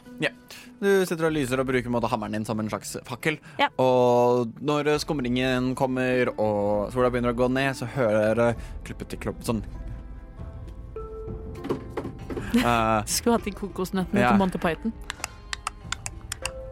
[0.81, 3.35] Du sitter og lyser og bruker måte hammeren din som en slags fakkel.
[3.61, 3.67] Ja.
[3.81, 9.19] Og når skumringen kommer og sola begynner å gå ned, så hører du klippet til
[9.27, 9.61] klopp sånn
[12.51, 14.31] Eh, Skulle hatt de kokosnøttene Ja.
[14.33, 14.91] til Monty Python.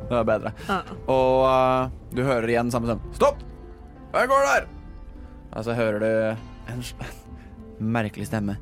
[0.10, 0.51] Det var bedre.
[0.66, 0.80] Ja.
[1.05, 3.14] Og uh, du hører igjen samme stemme.
[3.14, 3.43] Stopp!
[4.10, 4.68] Hvem går der?
[5.53, 6.84] Og så hører du en
[7.97, 8.57] merkelig stemme.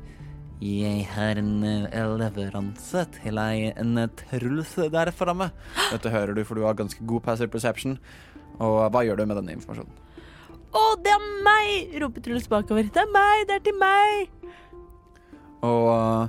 [0.58, 5.52] Jeg har en eh, leveranse til ei en eh, Truls der framme.
[5.92, 7.96] Dette hører du, for du har ganske god passive perception.
[8.58, 9.94] Og hva gjør du med denne informasjonen?
[10.68, 11.94] Å, det er meg!
[12.02, 12.90] roper Truls bakover.
[12.92, 13.46] Det er meg!
[13.48, 14.28] Det er til meg!
[15.64, 16.28] Og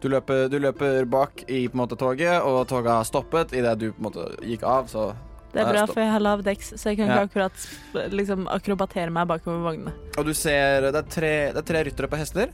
[0.00, 3.74] du løper, du løper bak i på en måte toget, og toget har stoppet idet
[3.80, 5.08] du på en måte gikk av, så
[5.52, 7.24] Det er bra, for jeg har lav dekks, så jeg kan Ja.
[7.24, 9.92] ikke akkurat liksom, akrobatere meg bakover vognene.
[10.18, 12.52] Og du ser Det er tre, det er tre ryttere på hester,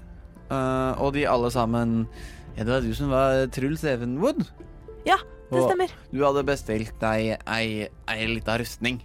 [0.50, 2.06] uh, og de alle sammen
[2.56, 4.44] Ja, det var du som var Truls Evenwood.
[5.04, 5.16] Ja,
[5.50, 5.90] det Og stemmer.
[6.12, 9.02] Du hadde bestilt deg ei, ei lita rustning.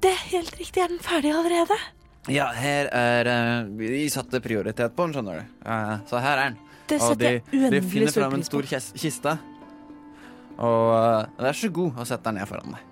[0.00, 0.84] Det er helt riktig.
[0.84, 1.76] Er den ferdig allerede?
[2.30, 5.44] Ja, her er uh, Vi satte prioritet på den, skjønner du.
[5.66, 6.58] Uh, så her er den.
[6.88, 9.36] Det Og de, de finner fram en stor kiste.
[10.62, 12.88] Og uh, vær så god og sett deg ned foran deg.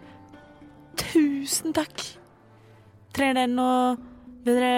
[1.01, 2.05] Tusen takk.
[3.14, 3.97] Trenger dere noe
[4.47, 4.70] bedre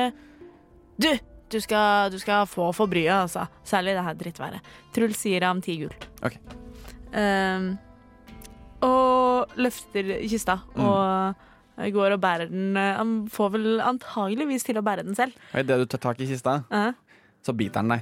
[1.02, 1.08] Du,
[1.52, 3.46] du skal, du skal få for bryet, altså.
[3.68, 4.68] Særlig det her drittværet.
[4.94, 5.94] Truls sier ham ti gull.
[6.24, 6.40] Okay.
[7.12, 7.72] Um,
[8.82, 10.84] og løfter kista Mm.
[10.86, 12.76] og går og bærer den.
[12.76, 15.32] Han får vel antageligvis til å bære den selv.
[15.52, 16.92] Og idet du tar tak i kista, Eh,
[17.42, 18.00] så biter den deg.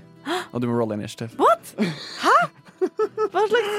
[0.52, 1.34] Og du må rolle initiativ.
[1.40, 1.74] What?
[2.20, 2.36] Hæ?
[3.30, 3.70] Hva slags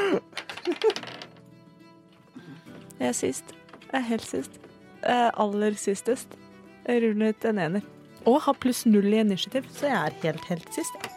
[3.02, 3.56] Jeg er sist.
[3.92, 4.60] Jeg er helt sist.
[5.02, 6.38] Jeg er aller sistest.
[6.86, 7.88] Jeg rullet en ener.
[8.30, 11.10] Og har pluss null i initiativ, så jeg er helt, helt sist.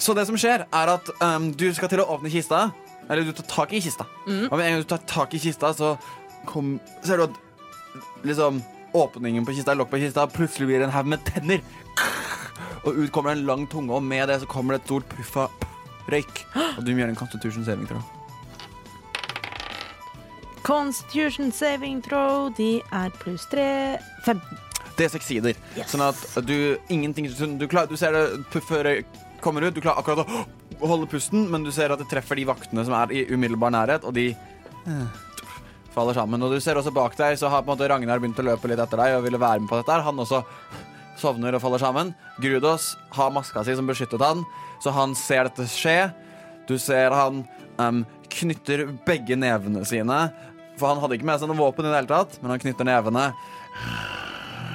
[0.00, 2.70] Så det som skjer, er at um, du skal til å åpne kista.
[3.06, 4.06] Eller du tar tak i kista.
[4.26, 4.46] Mm.
[4.48, 5.94] Og med en gang du tar tak i kista, så
[6.48, 8.62] kom, ser du at liksom
[8.96, 11.60] åpningen på kista, lokk på kista, plutselig blir det en haug med tenner.
[12.86, 15.08] Og ut kommer det en lang tunge, og med det så kommer det et stort
[15.10, 15.66] puff av
[16.12, 16.44] røyk.
[16.76, 18.04] Og du må gjøre en constitution saving throw.
[20.66, 23.66] Constitution saving throw, de er pluss tre
[24.24, 24.40] 15.
[24.96, 25.58] Det succeeder.
[25.76, 25.90] Yes.
[25.92, 27.28] Sånn at du ingenting
[27.60, 28.24] Du, klar, du ser det
[28.54, 32.08] puffet røyk kommer ut, du klarer akkurat å holde pusten, men du ser at det
[32.10, 34.30] treffer de vaktene som er i umiddelbar nærhet, og de
[35.94, 36.42] faller sammen.
[36.42, 38.70] Og du ser også bak deg, så har på en måte Ragnar begynt å løpe
[38.70, 40.00] litt etter deg og ville være med på dette.
[40.06, 40.42] Han også
[41.20, 42.12] sovner og faller sammen.
[42.42, 44.44] Grudos har maska si som beskyttet han,
[44.82, 45.98] så han ser dette skje.
[46.68, 47.44] Du ser han
[47.80, 50.26] um, knytter begge nevene sine,
[50.76, 52.88] for han hadde ikke med seg noe våpen i det hele tatt, men han knytter
[52.88, 53.30] nevene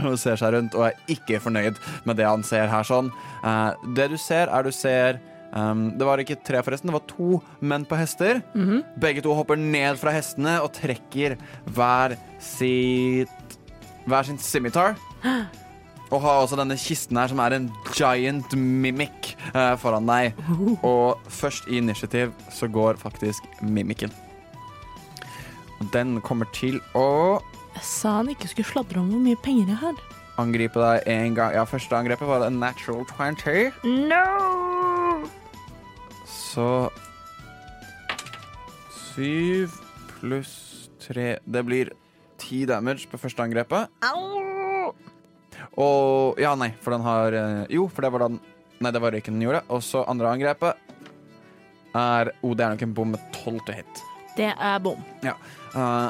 [0.01, 1.77] og ser seg rundt og er ikke fornøyd
[2.09, 3.11] med det han ser her sånn.
[3.43, 5.19] Uh, det du ser, er du ser
[5.53, 6.89] um, Det var ikke tre, forresten.
[6.89, 8.41] Det var to menn på hester.
[9.01, 11.37] Begge to hopper ned fra hestene og trekker
[11.75, 13.59] hver sitt
[14.09, 14.95] Hver sin scimitar.
[16.12, 20.36] Og har også denne kisten her, som er en giant mimic eh, foran deg.
[20.84, 24.12] Og først i initiativ så går faktisk mimikken.
[25.80, 27.39] Og den kommer til å
[27.78, 30.01] Jeg sa han ikke skulle sladre om hvor mye penger jeg har.
[30.41, 31.53] angripe deg en gang.
[31.55, 33.72] Ja, første angrepet var en natural 20.
[34.12, 35.28] No!
[36.28, 36.89] Så
[38.91, 39.74] Syv
[40.20, 41.91] pluss tre Det blir
[42.39, 43.88] ti damage på første angrepet.
[44.03, 44.93] Au!
[45.80, 48.39] Og Ja, nei, for den har eh, Jo, for det var den
[48.82, 49.61] Nei, det var røyken den gjorde.
[49.69, 50.88] Og så andre angrepet
[51.93, 54.01] er oh, det er nok en bom med tolv til hit.
[54.38, 54.97] Det er bom.
[55.22, 56.07] Eh,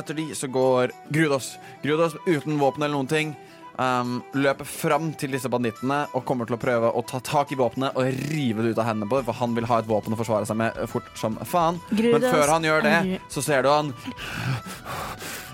[0.00, 1.58] etter de så går Grudos.
[1.82, 3.34] Grudos uten våpen eller noen ting.
[3.80, 7.56] Um, løper fram til disse bandittene og kommer til å prøve å ta tak i
[7.56, 10.12] våpenet og rive det ut av hendene på dem, for han vil ha et våpen
[10.12, 11.78] å forsvare seg med fort som faen.
[11.96, 12.98] Men før han gjør det,
[13.32, 13.94] så ser du han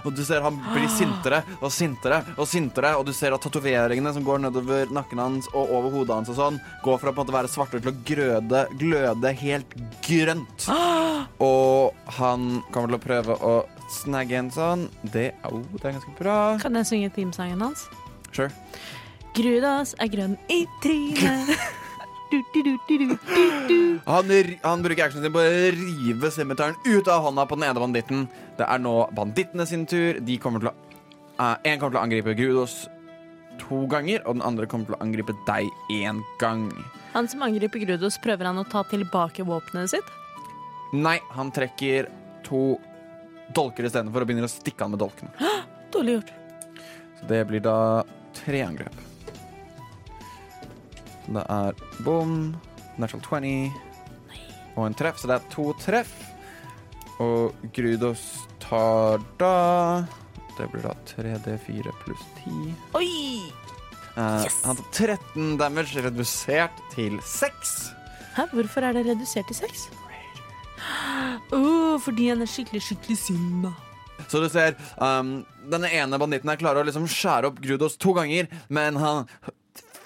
[0.06, 4.12] Og du ser han blir sintere og sintere og sintere, og du ser at tatoveringene
[4.14, 7.24] som går nedover nakken hans og over hodet hans og sånn, går fra på en
[7.24, 10.68] måte å være svarte til å grøde, gløde helt grønt.
[11.42, 13.54] Og han kommer til å prøve å
[13.92, 14.86] snagge en sånn.
[15.02, 16.36] Det, au, det er ganske bra.
[16.62, 17.86] Kan jeg synge teamsangen hans?
[18.30, 18.48] Sure.
[19.36, 21.56] Grudas er grønn i trynet.
[24.06, 27.82] Han, han bruker actionen sin på å rive scimitaren ut av hånda på den ene
[27.82, 28.26] banditten.
[28.58, 30.20] Det er nå bandittene sin tur.
[30.20, 30.76] De kommer til å
[31.36, 32.86] En kommer til å angripe Grudos
[33.60, 36.68] to ganger, og den andre kommer til å angripe deg én gang.
[37.12, 40.14] Han som angriper Grudos, prøver han å ta tilbake våpenet sitt?
[40.96, 42.08] Nei, han trekker
[42.46, 42.76] to
[43.56, 45.32] dolker istedenfor og begynner å stikke han med dolkene.
[45.94, 46.32] Dårlig gjort.
[47.20, 47.78] Så det blir da
[48.36, 49.05] tre angrep.
[51.26, 52.54] Det er bom,
[53.00, 53.72] natural 20
[54.76, 56.12] og en treff, så det er to treff.
[57.22, 58.22] Og Grudos
[58.60, 60.04] tar da
[60.56, 62.74] Det blir da 3D4 pluss 10.
[62.96, 63.08] Oi!
[64.16, 64.62] Yes!
[64.64, 67.74] Han tar 13 damage, redusert til 6.
[68.36, 69.88] Hæ, hvorfor er det redusert til 6?
[71.52, 73.74] Oh, fordi han er skikkelig, skikkelig sinna.
[74.28, 75.38] Så du ser, um,
[75.70, 79.28] denne ene banditten her klarer å liksom skjære opp Grudos to ganger, men han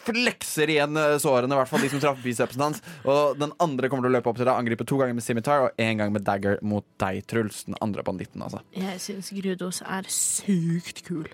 [0.06, 2.80] flekser igjen eh, sårene, i hvert fall de som traff bicepsen hans.
[3.04, 5.66] Og den andre kommer til å løpe opp til deg, angripe to ganger med scimitar
[5.68, 7.64] og én gang med dagger mot deg, Truls.
[7.68, 8.62] Den andre banditten, altså.
[8.76, 11.28] Jeg syns Grudos er sykt kul.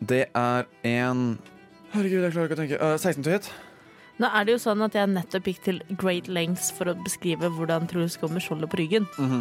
[0.00, 1.24] Det er en
[1.90, 2.76] Herregud, jeg klarer ikke å tenke.
[2.78, 3.48] Uh, 16 to hit.
[4.20, 7.48] Nå er det jo sånn at jeg nettopp gikk til great lengths for å beskrive
[7.56, 9.08] hvordan Truls går med skjoldet på ryggen.
[9.18, 9.40] Mhm.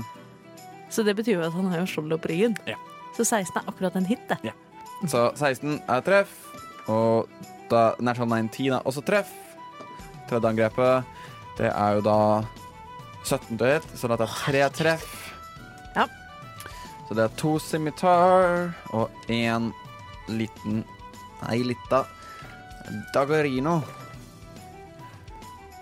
[0.90, 2.56] Så det betyr jo at han har jo skjoldet på ryggen.
[2.66, 2.80] Ja.
[3.14, 4.54] Så 16 er akkurat en hit, det.
[5.06, 6.32] Så 16 er treff,
[6.90, 7.30] og
[7.70, 9.32] da Natural 19 er også treff.
[10.30, 11.06] Tredje angrepet,
[11.58, 12.20] det er jo da
[13.24, 15.10] 17 til hit, at det er tre treff.
[15.96, 16.06] Ja.
[17.08, 19.72] Så det er to scimitar og én
[20.30, 20.84] liten
[21.40, 22.02] Nei, lita
[23.16, 23.78] Dagarino.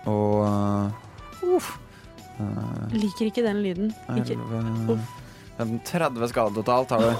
[0.06, 1.72] Og uh, uff.
[2.38, 3.90] Uh, Liker ikke den lyden.
[4.14, 4.38] Ikke.
[4.94, 5.16] Uff.
[5.58, 7.10] 30 skader totalt har du.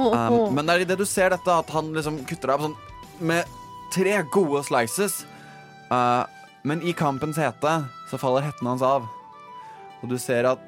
[0.00, 2.76] Um, men det er idet det du ser dette, at han liksom kutter av sånn
[3.24, 3.44] med
[3.94, 5.24] tre gode slices.
[5.90, 6.24] Uh,
[6.62, 9.06] men i kampens hete så faller hetten hans av.
[10.00, 10.60] Og du ser at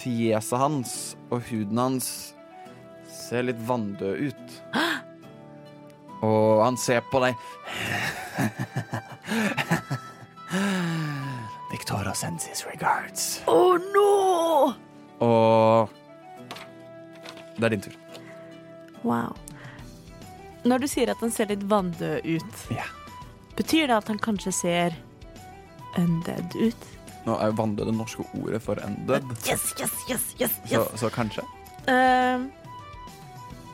[0.00, 2.34] fjeset hans og huden hans
[3.10, 4.46] ser litt vanndød ut.
[6.26, 7.34] Og han ser på deg.
[11.70, 13.42] Victoria sends his regards.
[13.46, 13.89] Oh no!
[15.20, 15.90] Og
[17.56, 17.96] det er din tur.
[19.04, 19.36] Wow.
[20.64, 22.88] Når du sier at han ser litt vanndød ut, yeah.
[23.56, 24.96] betyr det at han kanskje ser
[26.00, 26.88] undead ut?
[27.26, 31.00] Nå er jo vanndød det norske ordet for undead, Yes, yes, yes, yes, så, yes.
[31.00, 31.44] så kanskje.
[31.88, 32.48] Uh,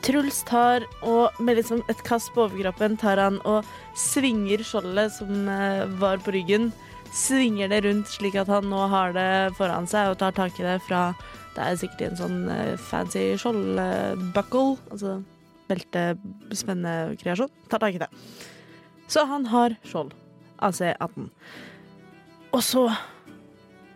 [0.07, 3.67] Truls tar og med liksom et kast på overkroppen tar han og
[3.99, 6.69] svinger skjoldet som eh, var på ryggen.
[7.15, 10.65] Svinger det rundt slik at han nå har det foran seg og tar tak i
[10.65, 11.09] det fra
[11.55, 15.17] Det er sikkert en sånn eh, fancy skjoldbuckle, altså
[15.67, 17.49] beltespennekreasjon.
[17.71, 18.09] Tar tak i det.
[19.07, 20.13] Så han har skjold.
[20.57, 21.29] AC18.
[22.55, 22.87] Og så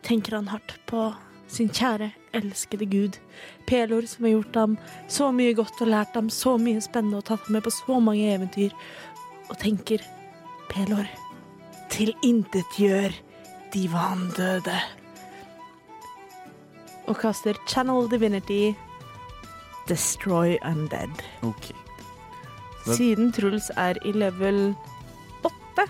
[0.06, 1.12] tenker han hardt på
[1.52, 3.18] sin kjære, elskede Gud.
[3.68, 4.78] Pelor som har gjort ham
[5.12, 8.00] så mye godt og lært ham så mye spennende og tatt ham med på så
[8.04, 8.76] mange eventyr.
[9.50, 10.04] Og tenker
[10.72, 11.10] Pelor,
[11.92, 13.14] tilintetgjør
[13.74, 14.78] de vandøde.
[17.10, 18.72] Og kaster Channel Divinity
[19.90, 21.24] Destroy Undead.
[21.44, 21.72] Ok.
[22.86, 24.76] Men- Siden Truls er i level
[25.44, 25.88] 8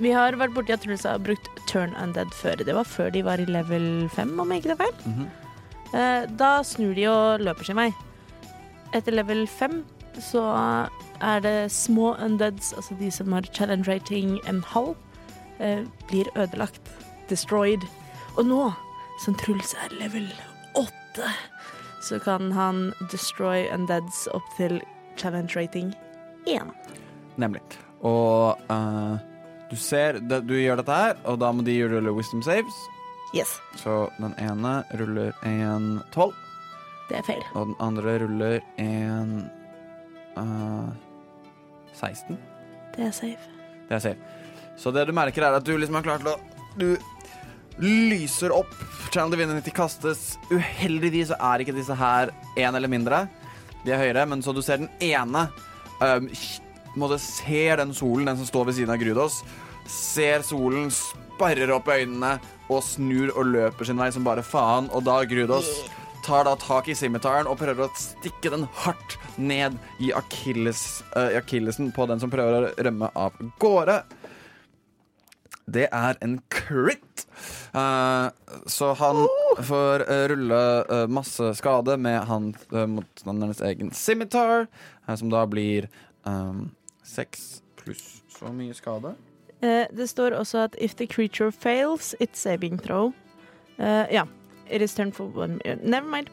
[0.00, 2.56] Vi har vært borti at Truls har brukt Turn Undead før.
[2.64, 4.94] Det var før de var i level 5, om jeg ikke tar feil.
[5.06, 5.12] Mm
[5.92, 6.36] -hmm.
[6.36, 7.92] Da snur de og løper sin vei.
[8.94, 9.84] Etter level 5
[10.20, 10.42] så
[11.22, 14.96] er det små undeads, altså de som har challenge rating en halv,
[15.60, 16.80] eh, blir ødelagt.
[17.30, 17.84] Destroyed.
[18.36, 18.72] Og nå,
[19.24, 20.26] som Truls er level
[20.74, 21.28] 8,
[22.02, 24.80] så kan han destroy undeads opp til
[25.16, 25.94] challenge rating
[26.46, 26.72] 1.
[27.36, 27.62] Nemlig.
[28.02, 29.16] Og uh,
[29.70, 32.74] du ser det, Du gjør dette her, og da må de rulle wisdom saves.
[33.34, 36.34] Yes, Så den ene ruller en 12,
[37.08, 37.44] det er feil.
[37.54, 39.50] og den andre ruller en
[40.36, 40.90] eh,
[41.98, 42.38] 16.
[42.96, 43.50] Det er safe.
[43.88, 44.38] Det er safe.
[44.80, 46.38] Så det du merker, er at du liksom har klart å
[46.78, 46.96] Du
[47.82, 48.72] lyser opp.
[49.12, 50.38] Channel Divinity kastes.
[50.50, 53.26] Uheldigvis så er ikke disse her én eller mindre.
[53.84, 55.48] De er høyere, men så du ser den ene
[56.00, 56.28] um,
[56.96, 59.42] måte ser den solen, den som står ved siden av Grudos.
[59.88, 62.36] Ser solen, sparrer opp øynene
[62.72, 64.90] og snur og løper sin vei som bare faen.
[64.92, 65.68] Og da Grudos
[66.24, 71.06] tar da tak i simitaren og prøver å stikke den hardt ned i akillesen
[71.36, 74.02] Achilles, uh, på den som prøver å rømme av gårde.
[75.72, 77.26] Det er en crit.
[77.72, 78.28] Uh,
[78.66, 79.24] så han
[79.64, 80.60] får uh, rulle
[81.08, 84.66] masse skade med han motstandernes egen scimitar,
[85.16, 85.88] som da blir
[87.02, 89.14] seks pluss så mye skade.
[89.62, 93.12] Det står også at if the creature fails its saving throw
[93.78, 94.26] Ja.
[94.72, 96.30] It is turned for one Never mind.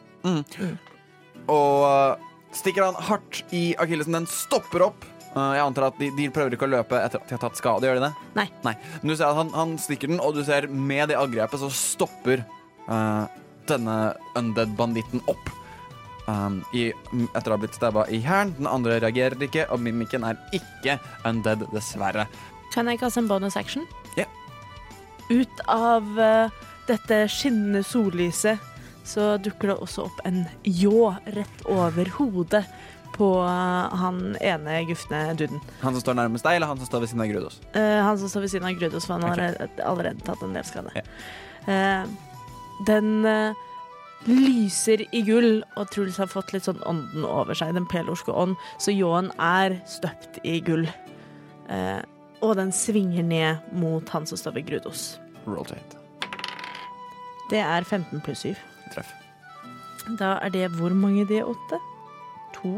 [1.48, 4.16] Og uh, stikker han hardt i akillesen.
[4.16, 5.06] Den stopper opp.
[5.30, 7.60] Uh, jeg antar at de, de prøver ikke å løpe etter at de har tatt
[7.60, 7.86] skade.
[7.86, 8.12] Gjør de det?
[8.38, 8.48] Nei.
[8.64, 11.70] Men du ser at han, han stikker den, og du ser med det angrepet så
[11.70, 12.42] stopper
[12.90, 13.30] uh,
[13.70, 13.98] denne
[14.38, 15.52] undead-banditten opp.
[16.30, 16.90] Um, i,
[17.34, 18.52] etter å ha blitt stabba i hæren.
[18.58, 22.26] Den andre reagerer ikke, og mimikken er ikke undead, dessverre.
[22.74, 23.86] Kan jeg kaste en bonus action?
[24.18, 24.26] Ja.
[25.30, 28.58] Ut av uh, dette skinnende sollyset
[29.04, 32.64] så dukker det også opp en ljå rett over hodet
[33.20, 35.60] på eh, han ene gufne duden.
[35.82, 37.58] Han som står nærmest deg, eller han som står ved siden av Grudos?
[37.74, 39.42] Uh, han som står ved siden av Grudos, for han har
[39.84, 40.94] allerede, tatt en del skade.
[40.96, 42.06] Yeah.
[42.06, 43.66] Uh, den uh,
[44.28, 48.56] lyser i gull, og Truls har fått litt sånn ånden over seg, den pelorske ånd,
[48.80, 50.88] så ljåen er støpt i gull.
[52.40, 55.04] Og den svinger ned mot han som står ved Grudos.
[55.46, 55.96] Roll to hit.
[57.52, 58.69] Det er 15 pluss 7.
[58.94, 59.10] Treff.
[60.18, 61.80] Da er det hvor mange D8?
[62.60, 62.72] To?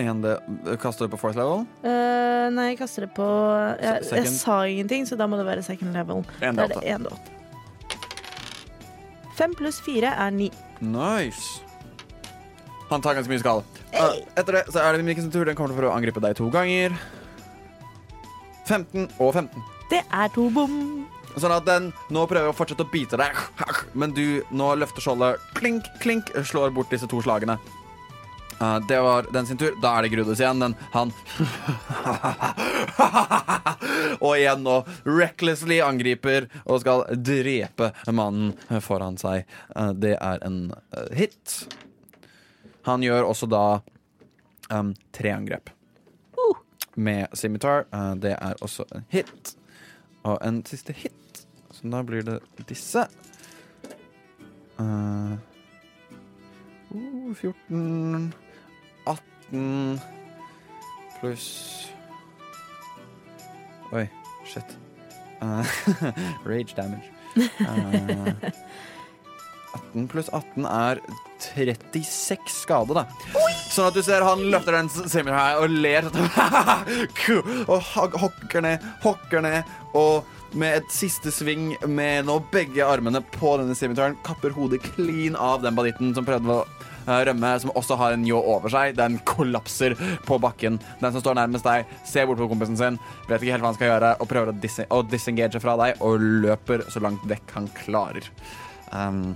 [0.00, 0.36] En det
[0.82, 1.64] kaster du på fourth level.
[1.82, 3.26] Eh, nei, jeg kaster det på
[3.80, 6.22] jeg, jeg sa ingenting, så da må det være second level.
[6.44, 6.80] En Da er D8.
[6.80, 7.32] det 1 D8.
[9.36, 10.50] Fem pluss fire er ni.
[10.80, 11.60] Nice.
[12.90, 13.64] Han tar ganske mye skade.
[13.96, 15.44] Uh, etter det så er det Mimikkens tur.
[15.48, 16.94] Den kommer til å angripe deg to ganger.
[18.66, 19.62] 15 og 15.
[19.90, 21.06] Det er to bom.
[21.36, 23.36] Sånn at den nå prøver å fortsette å bite deg,
[23.92, 27.58] men du nå løfter skjoldet, klink, klink, slår bort disse to slagene.
[28.56, 29.74] Uh, det var den sin tur.
[29.82, 30.60] Da er det Grudus igjen.
[30.62, 31.12] Den, han
[34.24, 39.44] Og igjen nå recklessly angriper og skal drepe mannen foran seg.
[39.76, 41.66] Uh, det er en uh, hit.
[42.88, 43.80] Han gjør også da
[44.72, 45.68] um, tre angrep
[46.96, 47.84] med scimitar.
[47.92, 49.52] Uh, det er også en hit.
[50.24, 51.25] Og en siste hit.
[51.76, 53.04] Så da blir det disse.
[54.80, 55.36] Uh,
[56.92, 58.32] uh, 14
[59.06, 60.00] 18
[61.20, 61.88] pluss
[63.92, 64.08] Oi,
[64.44, 64.76] shit.
[65.40, 65.64] Uh,
[66.44, 67.12] rage damage.
[67.36, 68.32] Uh,
[69.76, 71.00] 18 pluss 18 er
[71.38, 73.04] 36 skade, da.
[73.70, 76.08] Sånn at du ser han løfter den semien her og ler.
[77.70, 79.76] og hokker ned, hokker ned.
[79.94, 80.24] Og
[80.56, 85.62] med et siste sving med nå begge armene på denne scimitaren kapper hodet clean av
[85.64, 88.96] den banditten som prøvde å eh, rømme, som også har en ljå over seg.
[88.98, 89.96] Den kollapser
[90.26, 90.80] på bakken.
[91.02, 93.78] Den som står nærmest deg, ser bort på kompisen sin, vet ikke helt hva han
[93.78, 97.56] skal gjøre, og prøver å, dis å disengage fra deg, og løper så langt vekk
[97.58, 98.30] han klarer.
[98.92, 99.34] Um,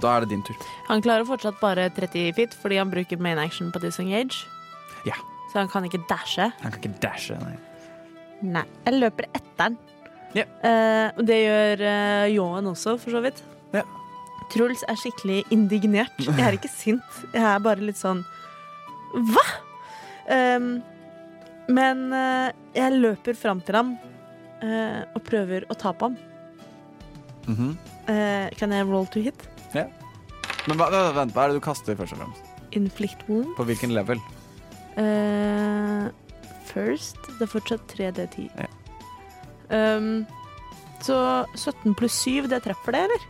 [0.00, 0.56] da er det din tur.
[0.88, 4.46] Han klarer fortsatt bare 30 feet fordi han bruker main action på disengage.
[5.08, 5.18] Ja.
[5.50, 6.52] Så han kan ikke dashe.
[6.62, 7.36] Han kan ikke dashe.
[7.42, 7.58] Nei.
[8.42, 8.64] Nei.
[8.86, 9.78] Jeg løper etter den.
[10.36, 10.44] Ja.
[10.62, 13.42] Eh, og det gjør uh, Johan også, for så vidt.
[13.74, 13.82] Ja.
[14.50, 16.14] Truls er skikkelig indignert.
[16.22, 17.18] Jeg er ikke sint.
[17.34, 18.22] Jeg er bare litt sånn
[19.14, 19.44] Hva?!
[20.30, 20.76] Ehm,
[21.70, 23.94] men uh, jeg løper fram til ham
[24.62, 26.18] uh, og prøver å ta på ham.
[27.48, 27.72] Mm -hmm.
[28.10, 29.48] uh, kan jeg roll to hit?
[29.74, 29.86] Ja.
[30.68, 32.42] Men hva, hva- vent, hva er det du kaster, først og fremst?
[32.70, 33.56] Inflict wound.
[33.56, 34.20] På hvilken level?
[36.70, 38.48] First Det er fortsatt 3D10.
[38.54, 38.68] Ja.
[39.70, 40.26] Um,
[41.00, 41.16] så
[41.56, 43.28] 17 pluss 7, det treffer det, eller?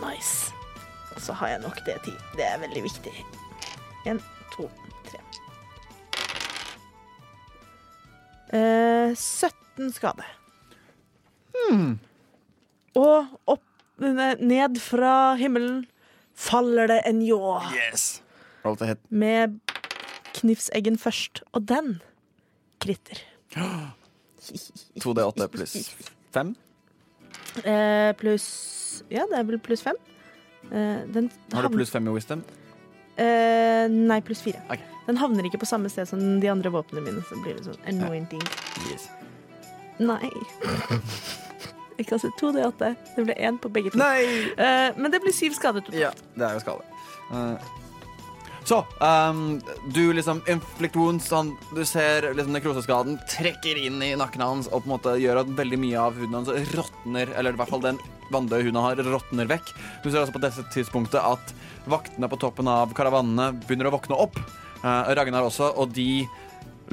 [0.00, 0.52] Nice.
[1.16, 2.14] Og så har jeg nok D10.
[2.38, 3.14] Det er veldig viktig.
[4.08, 4.20] En,
[4.54, 4.68] to,
[5.08, 5.18] tre.
[8.56, 10.28] Eh, 17 skade.
[12.98, 13.66] Og opp,
[14.00, 15.84] ned fra himmelen
[16.40, 18.22] faller det en ljå Yes!
[19.08, 19.58] Med
[20.40, 21.98] knivseggen først, og den
[22.82, 23.20] kritter.
[25.00, 25.76] 2D8 pluss
[26.34, 26.54] 5.
[27.64, 28.46] Eh, pluss
[29.10, 29.98] Ja, det er vel pluss fem.
[30.70, 32.44] Eh, den Har du pluss 5 i wisdom?
[33.20, 34.62] Eh, nei, pluss fire.
[34.72, 34.82] Ok.
[35.06, 37.24] Den havner ikke på samme sted som de andre våpnene mine.
[37.28, 38.42] Så blir det sånn anointing.
[38.90, 39.08] Yes.
[40.00, 40.30] Nei.
[42.00, 42.94] Ikke altså to D8.
[43.16, 43.98] Det ble én på begge to.
[44.00, 44.22] Nei!
[44.56, 46.00] Eh, men det blir syv skader totalt.
[46.00, 46.86] Ja, det er jo skade.
[47.36, 47.72] Eh,
[48.64, 49.60] så um,
[49.94, 51.30] du liksom inflict wounds.
[51.30, 55.42] Han, du ser liksom nekroseskaden trekker inn i nakken hans og på en måte gjør
[55.42, 58.00] at veldig mye av huden hans råtner, eller i hvert fall den
[58.30, 59.72] vanndøde huden har, råtner vekk.
[60.04, 61.54] Du ser også på dette tidspunktet at
[61.90, 64.38] vaktene på toppen av karavanene begynner å våkne opp.
[64.84, 66.26] Uh, Ragnar også, og de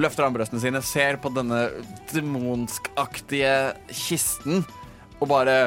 [0.01, 1.67] løfter armbrøstene sine, ser på denne
[2.13, 3.53] demonskaktige
[3.89, 4.63] kisten
[5.19, 5.59] og bare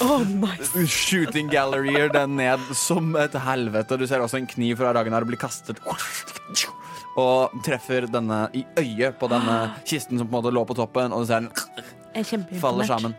[0.00, 0.86] Oh, nice.
[0.88, 3.98] Shooting gallerier den ned som et helvete.
[4.00, 5.78] Du ser også en kniv fra Ragnar bli kastet
[7.20, 11.12] og treffer denne i øyet på denne kisten som på en måte lå på toppen,
[11.12, 11.50] og du ser den
[12.16, 13.14] er faller sammen.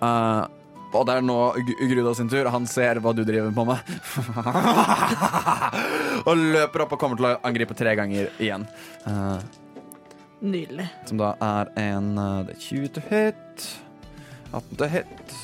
[0.00, 0.48] Uh,
[0.94, 1.38] og det er nå
[1.90, 2.48] Gruda sin tur.
[2.54, 3.92] Han ser hva du driver på med.
[6.28, 8.66] og løper opp og kommer til å angripe tre ganger igjen.
[9.06, 9.40] Uh,
[10.44, 10.86] Nydelig.
[11.08, 13.66] som da er en uh, det er 20 til hit,
[14.54, 15.34] 18 til hit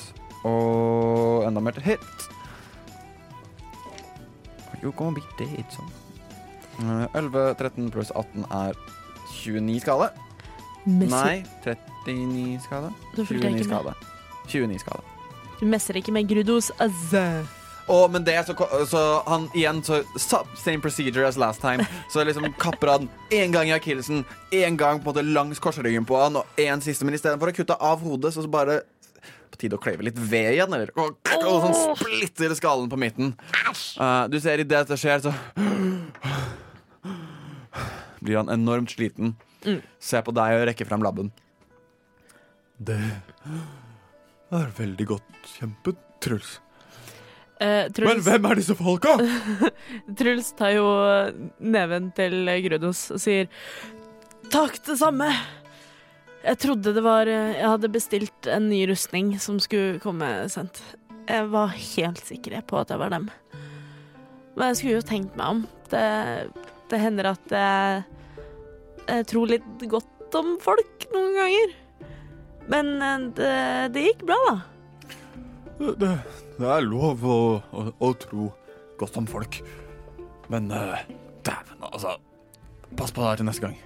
[0.48, 2.28] og enda mer til hit.
[4.82, 5.90] You gonna be dead, sånn.
[6.80, 8.76] Eh, 11, 13 pluss 18 er
[9.42, 10.10] 29 skade.
[10.86, 11.44] Messer- Nei,
[12.06, 12.92] 39 skade.
[13.16, 13.94] 29 skade.
[14.48, 15.02] 29 skade.
[15.60, 17.46] Du messer ikke med Grudos azze.
[17.90, 18.54] Og men det så,
[18.86, 20.02] så han igjen så
[20.56, 21.84] Same procedure as last time.
[22.08, 26.06] Så liksom kapper han én gang i akillesen, én gang på en måte langs korsryggen
[26.06, 27.04] på han, og én siste.
[27.04, 28.80] Men istedenfor å kutte av hodet, så bare
[29.60, 30.92] tide å kløyve litt ved igjen, eller?
[31.00, 33.34] Og, og sånn splitter skallen på midten.
[33.98, 35.34] Uh, du ser idet dette skjer, så
[38.20, 39.34] blir han enormt sliten.
[39.64, 39.80] Mm.
[40.00, 41.30] Ser på deg og rekker frem labben.
[42.80, 42.98] Det
[44.56, 46.58] er veldig godt kjempet, Truls.
[47.60, 49.18] Uh, Truls, hvem er disse folka?
[50.18, 50.86] Truls tar jo
[51.60, 53.50] neven til Grudos og sier
[54.50, 55.28] Takk, det samme.
[56.40, 60.80] Jeg trodde det var Jeg hadde bestilt en ny rustning som skulle komme sendt.
[61.28, 63.28] Jeg var helt sikker på at det var dem.
[64.56, 65.60] Men jeg skulle jo tenkt meg om.
[65.92, 66.06] Det,
[66.90, 68.02] det hender at jeg,
[69.06, 71.76] jeg tror litt godt om folk noen ganger.
[72.70, 73.52] Men eh, det,
[73.94, 74.56] det gikk bra, da.
[75.80, 76.10] Det,
[76.58, 77.38] det er lov å,
[77.72, 78.50] å, å tro
[79.00, 79.62] godt om folk.
[80.52, 80.98] Men uh,
[81.46, 82.18] dæven, altså.
[82.98, 83.78] Pass på deg til neste gang.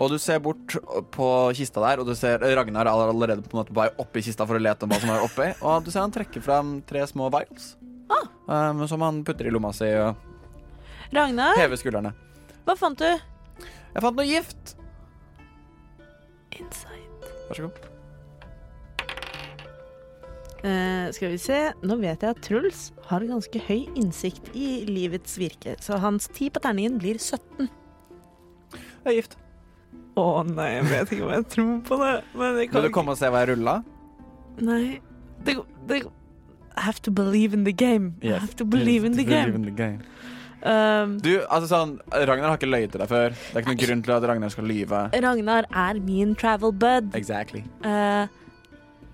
[0.00, 0.76] Og du ser bort
[1.12, 1.26] på
[1.56, 4.46] kista der, og du ser Ragnar er allerede på en måte på vei oppi kista
[4.48, 5.48] for å lete om hva som er oppi.
[5.60, 7.74] Og du ser han trekker fram tre små vials.
[8.10, 8.24] Ah.
[8.48, 10.16] Um, som han putter i lomma si og
[11.12, 12.14] Ragnar, hever skuldrene.
[12.64, 13.06] hva fant du?
[13.90, 14.74] Jeg fant noe gift.
[16.56, 17.30] Insight.
[17.50, 17.86] Vær så god.
[20.60, 21.60] Uh, skal vi se.
[21.84, 26.54] Nå vet jeg at Truls har ganske høy innsikt i livets virke, så hans tid
[26.56, 27.68] på terningen blir 17.
[28.70, 29.38] Jeg er gift.
[30.18, 32.14] Å nei, jeg vet ikke om jeg tror på det.
[32.34, 33.76] Men det Vil du komme og se hva jeg rulla?
[34.60, 35.00] Nei.
[35.46, 35.54] Det,
[35.88, 38.14] det I have to believe in the game.
[38.22, 40.02] I have to believe in the game.
[40.60, 43.32] Um, Du, altså sånn Ragnar har ikke løyet til deg før.
[43.32, 45.00] Det er ikke noen grunn til at Ragnar skal lyve.
[45.24, 47.14] Ragnar er min travel bud.
[47.16, 47.62] Exactly.
[47.84, 48.28] Uh,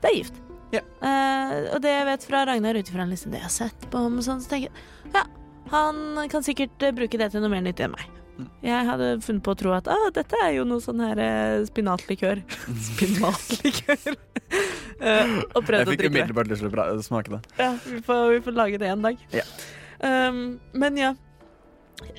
[0.03, 0.43] det er gift.
[0.75, 0.87] Yeah.
[0.99, 4.03] Uh, og det jeg vet fra Ragnar ut ifra liksom det jeg har sett på
[4.03, 5.23] ham, sånn, så tenker jeg ja,
[5.71, 8.11] han kan sikkert eh, bruke det til noe mer nyttig enn meg.
[8.65, 11.65] Jeg hadde funnet på å tro at ah, dette er jo noe sånn her eh,
[11.69, 12.43] spinatlikør.
[12.91, 14.17] spinatlikør.
[15.01, 16.11] uh, og prøvd Jeg å fikk drikke det.
[16.11, 17.41] umiddelbart lyst til å smake det.
[17.61, 19.23] Ja, vi får, vi får lage det en dag.
[19.35, 19.47] Ja.
[20.05, 20.43] Um,
[20.77, 21.15] men ja.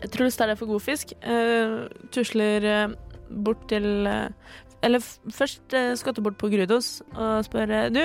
[0.10, 1.14] Truls tar det for god fisk.
[1.22, 2.96] Uh, tusler uh,
[3.30, 4.08] bort til
[4.86, 8.04] Eller først skotter bort på Grudos og spør Du,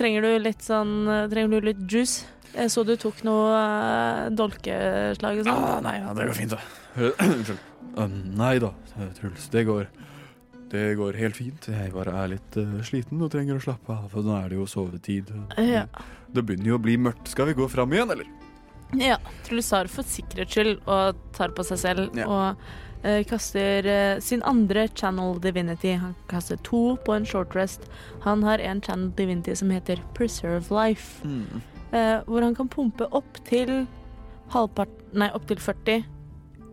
[0.00, 2.26] trenger du litt sånn Trenger du litt juice?
[2.54, 5.64] Jeg så du tok noe eh, dolkeslag og sånn.
[5.68, 6.60] Ah, nei, ja, det går fint, da.
[7.28, 7.64] Unnskyld.
[7.98, 8.72] Um, nei da,
[9.18, 9.48] Truls.
[9.52, 9.86] Det går
[10.70, 11.68] Det går helt fint.
[11.72, 14.08] Jeg bare er litt uh, sliten og trenger å slappe av.
[14.12, 15.30] For nå er det jo sovetid.
[15.56, 15.86] Ja.
[16.28, 17.30] Det begynner jo å bli mørkt.
[17.32, 18.28] Skal vi gå fram igjen, eller?
[18.96, 22.26] Ja, Truls har for sikkerhets skyld og tar på seg selv Ja.
[22.28, 22.60] og
[23.04, 25.94] uh, kaster uh, sin andre channel divinity.
[26.00, 27.88] Han kaster to på en short rest.
[28.28, 31.62] Han har en channel divinity som heter Preserve Life, Mm.
[31.92, 33.86] Eh, hvor han kan pumpe opp til
[34.54, 36.02] halvpart Nei, opp til 40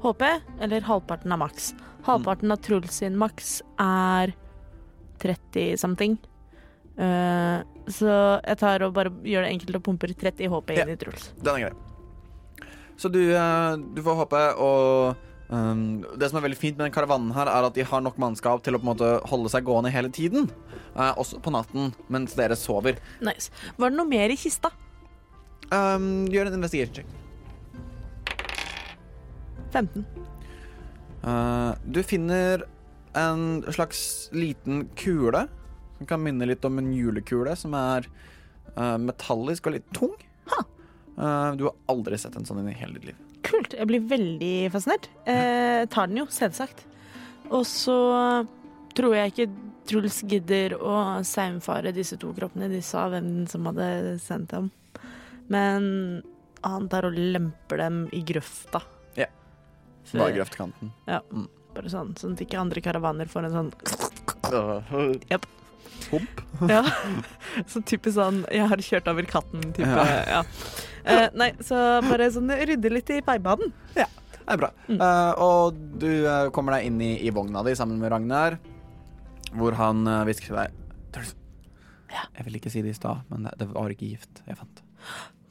[0.04, 0.24] HP,
[0.62, 1.70] eller halvparten av maks.
[2.06, 4.34] Halvparten av Truls sin maks er
[5.24, 6.18] 30 something.
[6.96, 7.60] Eh,
[7.92, 11.30] så jeg tar og bare gjør det enkelt og pumper 30 HP inn i Truls.
[11.40, 12.68] Den er grei.
[13.00, 15.16] Så du, eh, du får håpe, og
[15.52, 18.20] um, det som er veldig fint med den karavanen her, er at de har nok
[18.22, 20.48] mannskap til å på en måte holde seg gående hele tiden.
[20.96, 23.02] Uh, også på natten mens dere sover.
[23.24, 23.52] Nice.
[23.76, 24.72] Var det noe mer i kista?
[25.74, 27.08] Um, gjør en investigation check.
[29.74, 30.06] 15.
[31.26, 32.64] Uh, du finner
[33.18, 35.48] en slags liten kule
[35.98, 38.08] som kan minne litt om en julekule, som er
[38.76, 40.16] uh, metallisk og litt tung.
[41.16, 43.22] Uh, du har aldri sett en sånn i hele ditt liv.
[43.46, 43.76] Kult.
[43.78, 45.08] Jeg blir veldig fascinert.
[45.24, 46.84] Uh, tar den jo, selvsagt.
[47.54, 47.98] Og så
[48.98, 49.54] tror jeg ikke
[49.86, 52.72] Truls gidder å saumfare disse to kroppene.
[52.72, 54.72] De sa hvem som hadde sendt dem.
[55.52, 56.24] Men
[56.66, 58.82] han tar og lemper dem i grøfta.
[59.20, 59.28] Ja.
[60.14, 60.94] Bare grøftkanten.
[61.10, 61.22] Ja,
[61.76, 63.72] bare sånn, sånn at ikke andre karavaner får en sånn
[65.30, 65.48] Japp.
[66.12, 66.42] Hump.
[66.70, 66.82] Ja.
[67.68, 69.88] Så typisk sånn 'jeg har kjørt over katten'-type.
[69.88, 70.22] Ja.
[70.30, 70.42] Ja.
[71.06, 73.74] Eh, nei, så bare sånn rydde litt i veibanen.
[73.94, 74.06] Det
[74.54, 74.70] er bra.
[74.90, 78.58] Eh, og du uh, kommer deg inn i, i vogna di sammen med Ragnar,
[79.58, 80.74] hvor han uh, til deg
[82.14, 84.84] Jeg vil ikke si det i stad, men det, det var ikke gift jeg fant.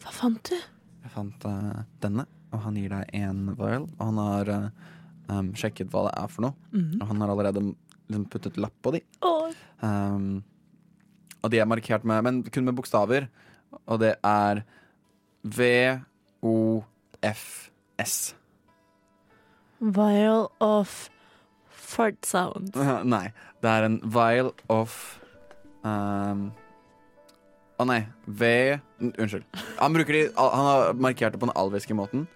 [0.04, 0.56] Hva fant du?
[1.04, 3.86] Jeg fant uh, denne, og han gir deg en vial.
[3.96, 4.68] Og han har uh,
[5.32, 7.00] um, sjekket hva det er for noe, mm.
[7.00, 9.00] og han har allerede liksom, puttet lapp på de.
[9.24, 9.48] Oh.
[9.80, 10.44] Um,
[11.44, 13.22] og de er markert med, men kun med bokstaver.
[13.84, 14.62] Og det er
[15.44, 15.94] V-O-F-S.
[19.84, 21.10] Vial of
[21.68, 22.76] fart sound.
[23.14, 23.26] nei,
[23.60, 25.20] det er en vial of
[25.84, 26.52] um,
[27.78, 28.04] Å nei.
[28.26, 29.44] V Unnskyld.
[29.80, 32.26] Han, bruker de, han har markert det på den alviske måten.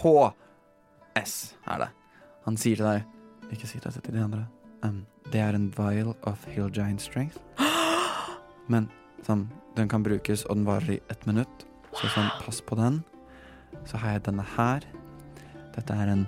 [0.00, 1.34] V-O-H-S
[1.66, 1.88] er det.
[2.46, 3.00] Han sier til deg
[3.54, 4.44] Ikke si det til de andre.
[4.82, 7.38] Um, det er en vial of hill giant strength.
[8.72, 8.88] Men
[9.26, 11.66] sånn, den kan brukes, og den varer i ett minutt.
[11.98, 13.02] Så sånn, pass på den.
[13.86, 14.80] Så har jeg denne her.
[15.74, 16.24] Dette er en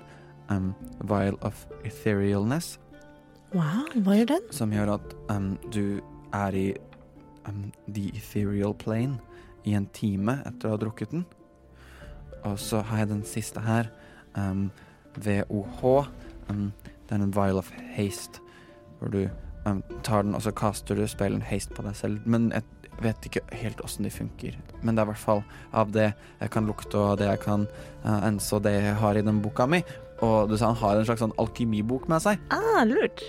[0.51, 0.73] um,
[1.09, 2.77] vial of etherealness,
[3.53, 4.45] Wow, hva gjør den?
[4.49, 6.01] som gjør at um, du
[6.33, 6.73] er i
[7.47, 9.19] um, the ethereal plane
[9.63, 11.25] i en time etter å ha drukket den.
[12.43, 13.89] Og så har jeg den siste her,
[14.35, 14.69] um,
[15.15, 16.07] VOH.
[16.49, 16.71] Um,
[17.07, 18.41] det er en vial of haste,
[18.99, 19.27] hvor du
[19.65, 22.27] um, tar den, og så kaster du spillen haste på deg selv.
[22.27, 22.63] Men jeg
[23.03, 24.57] vet ikke helt åssen de funker.
[24.81, 27.67] Men det er i hvert fall av det jeg kan lukte, og det jeg kan
[28.03, 29.83] uh, ense, og det jeg har i den boka mi.
[30.23, 32.39] Og du sa han har en slags sånn alkymibok med seg.
[32.53, 33.25] Ah, lurt.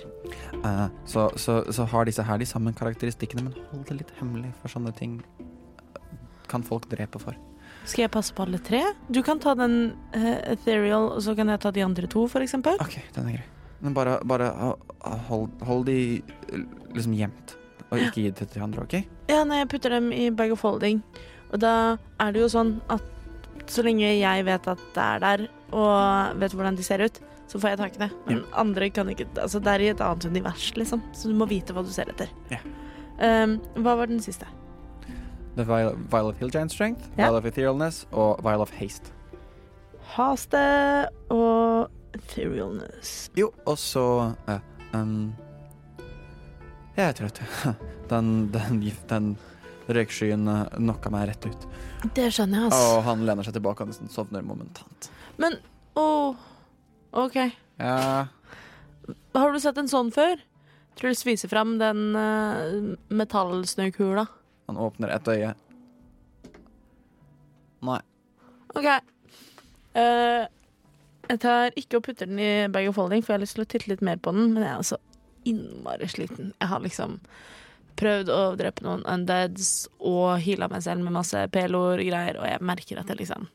[0.62, 4.52] Uh, så, så, så har disse her de samme karakteristikkene, men hold det litt hemmelig,
[4.62, 5.18] for sånne ting
[6.50, 7.36] kan folk drepe for.
[7.84, 8.80] Skal jeg passe på alle tre?
[9.12, 12.44] Du kan ta den uh, ethereal, og så kan jeg ta de andre to, for
[12.44, 12.78] eksempel.
[12.80, 13.48] OK, den er grei.
[13.84, 16.62] Men bare, bare ha- hold, hold de eh,
[16.94, 17.56] liksom gjemt,
[17.90, 18.94] og ikke gi det til de andre, OK?
[19.28, 21.02] Ja, nei, jeg putter dem i bag of holding.
[21.50, 21.74] Og da
[22.22, 23.04] er det jo sånn at
[23.70, 27.18] så lenge jeg vet at det er der, og vet hvordan de ser ut,
[27.50, 28.10] så får jeg tak i det.
[28.28, 31.02] Men andre kan ikke Altså, det er i et annet univers, liksom.
[31.12, 32.30] Så du må vite hva du ser etter.
[32.52, 32.60] Ja.
[33.18, 34.46] Um, hva var den siste?
[35.54, 37.26] The vial, vial of hill giant strength, Ja.
[37.28, 39.12] vial of etherealness og vial of haste.
[40.16, 40.62] Haste
[41.30, 43.30] og etherealness.
[43.38, 44.04] Jo, og så
[44.48, 44.58] uh,
[44.94, 45.32] um,
[46.96, 47.42] Jeg er trøtt.
[48.04, 49.28] Den, den, den
[49.88, 50.44] røykskyen
[50.76, 51.62] knocka meg rett ut.
[52.14, 52.98] Det skjønner jeg, Og altså.
[53.06, 55.08] han lener seg tilbake og nesten sovner momentant.
[55.36, 55.58] Men
[55.94, 56.36] åh,
[57.10, 57.36] OK.
[57.76, 58.26] Ja,
[59.34, 60.38] Har du sett en sånn før?
[60.98, 64.26] Truls viser fram den uh, metallsnøkula.
[64.66, 65.54] han åpner ett øye.
[67.84, 68.00] Nei.
[68.74, 68.86] OK.
[69.94, 70.46] Uh,
[71.28, 73.64] jeg tar ikke og putter den i bag of holding, for jeg har lyst til
[73.64, 75.00] å titte litt mer på den, men jeg er altså
[75.44, 76.54] innmari sliten.
[76.60, 77.18] Jeg har liksom
[77.98, 82.48] prøvd å drepe noen undeads og heala meg selv med masse peloer og greier, og
[82.48, 83.48] jeg merker at jeg liksom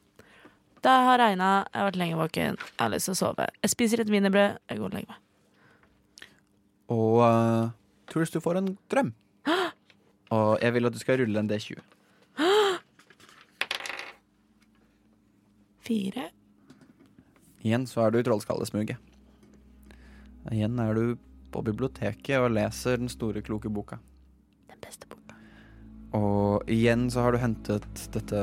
[0.80, 3.46] Det har regna, jeg har vært lenge våken, jeg har lyst til å sove.
[3.64, 5.20] Jeg spiser et wienerbrød, jeg går og legger meg.
[6.90, 7.70] Og uh,
[8.10, 9.12] Truls, du får en drøm.
[10.36, 11.82] Og jeg vil at du skal rulle en D20.
[15.90, 16.26] Fire.
[17.66, 18.98] Igjen så er du i Trollskallesmuget.
[20.54, 21.18] Igjen er du
[21.52, 23.98] på biblioteket og leser den store, kloke boka.
[24.70, 25.36] Den beste boka.
[26.18, 28.42] Og igjen så har du hentet dette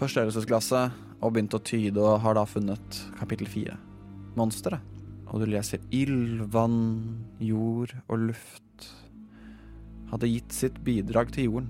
[0.00, 3.76] forstørrelsesglasset og begynt å tyde og har da funnet kapittel fire.
[4.38, 4.82] Monsteret.
[5.30, 8.88] Og du leser ild, vann, jord og luft
[10.10, 11.68] hadde gitt sitt bidrag til jorden,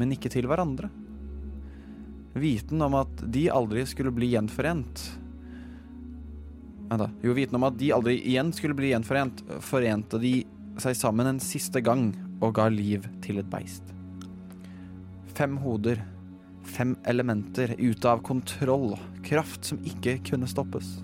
[0.00, 0.88] men ikke til hverandre.
[2.40, 5.10] Viten om at de aldri skulle bli gjenforent
[6.90, 7.06] Vent, da.
[7.22, 10.40] Jo, viten om at de aldri igjen skulle bli gjenforent, forente de
[10.82, 12.08] seg sammen en siste gang
[12.42, 13.84] og ga liv til et beist.
[15.38, 16.00] Fem hoder,
[16.70, 18.94] fem elementer ute av kontroll,
[19.26, 20.98] kraft som ikke kunne stoppes.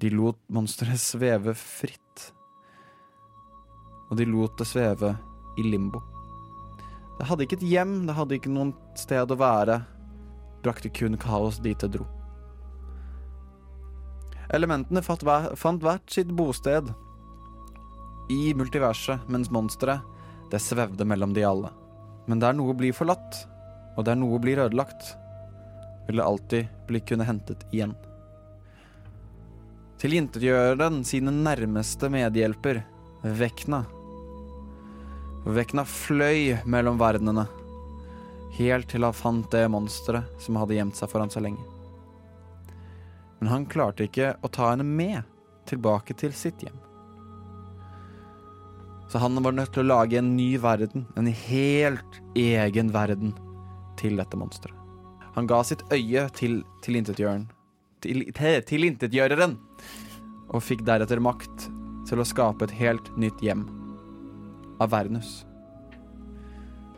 [0.00, 2.30] De lot monsteret sveve fritt,
[4.10, 5.12] og de lot det sveve
[5.60, 6.00] i limbo.
[7.20, 9.82] Det hadde ikke et hjem, det hadde ikke noen sted å være,
[10.64, 12.08] brakte kun kaos dit det dro.
[14.50, 16.88] Elementene fant hvert sitt bosted
[18.32, 20.02] i multiverset, mens monsteret,
[20.50, 21.70] det svevde mellom de alle.
[22.26, 23.44] Men der noe blir forlatt,
[24.00, 25.14] og der noe blir ødelagt,
[26.06, 27.92] vil det alltid bli kunne hentet igjen.
[30.00, 32.80] Tilintetgjør den sine nærmeste medhjelper,
[33.20, 33.82] Vekna.
[35.44, 37.44] Vekna fløy mellom verdenene,
[38.56, 41.60] helt til han fant det monsteret som hadde gjemt seg for han så lenge.
[43.40, 45.20] Men han klarte ikke å ta henne med
[45.68, 46.80] tilbake til sitt hjem.
[49.12, 53.34] Så han var nødt til å lage en ny verden, en helt egen verden,
[54.00, 54.76] til dette monsteret.
[55.36, 57.48] Han ga sitt øye til tilintetgjøreren
[58.04, 59.56] til, til, tilintetgjøreren,
[60.50, 61.68] og fikk deretter makt
[62.08, 63.66] til å skape et helt nytt hjem.
[64.80, 65.44] Avernus.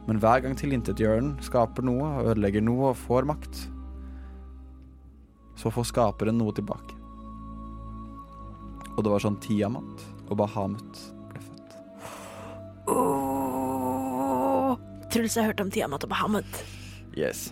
[0.06, 3.64] Men hver gang tilintetgjøreren skaper noe, ødelegger noe og får makt,
[5.58, 6.98] så får skaperen noe tilbake.
[8.92, 11.76] Og det var sånn Tiamat og Bahamut ble født.
[12.92, 14.78] Oh.
[15.12, 16.62] Truls har hørt om Tiamat og Bahamut.
[17.18, 17.50] Yes.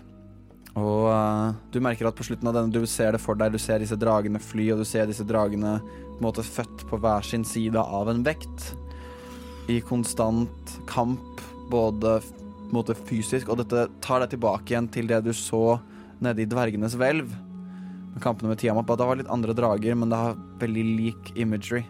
[0.78, 3.60] Og uh, du merker at på slutten av denne, du ser det for deg, du
[3.60, 7.26] ser disse dragene fly, og du ser disse dragene på en måte født på hver
[7.26, 8.70] sin side av en vekt.
[9.70, 12.18] I konstant kamp, både
[12.74, 15.80] måte fysisk, og dette tar deg tilbake igjen til det du så
[16.22, 17.32] nede i dvergenes hvelv.
[18.10, 21.82] Med kampene med Tiamat, det var litt andre drager, men det har veldig lik imagery.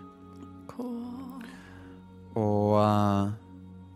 [2.39, 3.29] Og uh,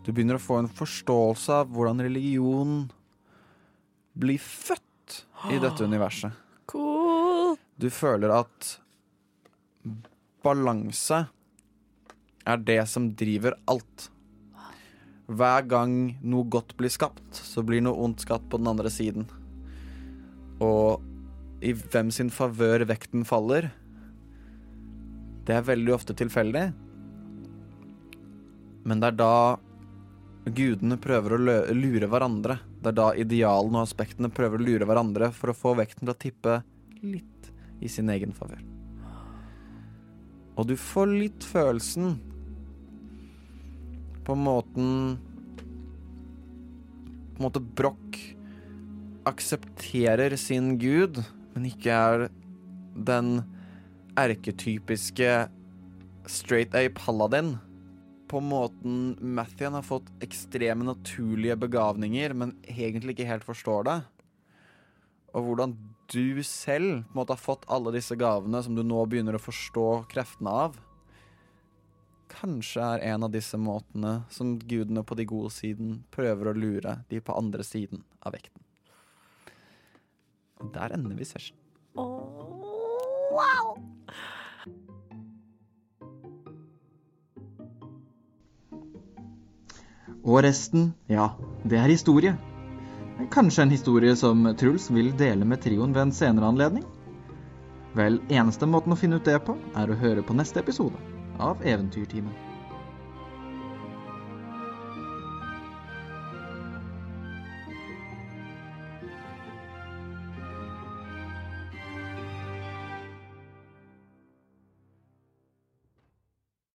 [0.05, 2.83] du begynner å få en forståelse av hvordan religion
[4.15, 6.33] blir født i dette universet.
[6.71, 7.55] Cool.
[7.77, 8.75] Du føler at
[10.45, 11.25] balanse
[12.45, 14.09] er det som driver alt.
[15.25, 19.25] Hver gang noe godt blir skapt, så blir noe ondt skapt på den andre siden.
[20.61, 21.01] Og
[21.65, 23.71] i hvem sin favør vekten faller,
[25.45, 26.67] det er veldig ofte tilfeldig.
[28.85, 29.35] Men det er da
[30.45, 31.41] gudene prøver å
[31.73, 32.59] lure hverandre.
[32.85, 36.13] Det er da idealene og aspektene prøver å lure hverandre for å få vekten til
[36.13, 36.57] å tippe
[37.01, 37.47] litt
[37.81, 38.61] i sin egen favør.
[40.53, 42.19] Og du får litt følelsen
[44.25, 45.17] på måten
[47.35, 48.21] På en måte Broch
[49.27, 51.17] aksepterer sin gud,
[51.51, 52.27] men ikke er
[52.95, 53.41] den
[54.15, 55.31] erketypiske
[56.29, 57.57] straight A paladin.
[58.35, 63.93] På måten Mathien har fått ekstreme naturlige begavninger, men egentlig ikke helt forstår det.
[65.31, 65.77] Og hvordan
[66.11, 69.39] du selv på en måte har fått alle disse gavene som du nå begynner å
[69.39, 70.75] forstå kreftene av.
[72.35, 76.97] Kanskje er en av disse måtene som gudene på de gode siden prøver å lure
[77.07, 78.67] de på andre siden av vekten.
[80.59, 81.55] Og der ender vi session.
[81.95, 83.79] wow.
[90.25, 91.29] Og resten, ja,
[91.69, 92.33] det er historie.
[93.31, 96.85] Kanskje en historie som Truls vil dele med trioen ved en senere anledning?
[97.95, 100.99] Vel, eneste måten å finne ut det på, er å høre på neste episode
[101.39, 102.44] av Eventyrtimen.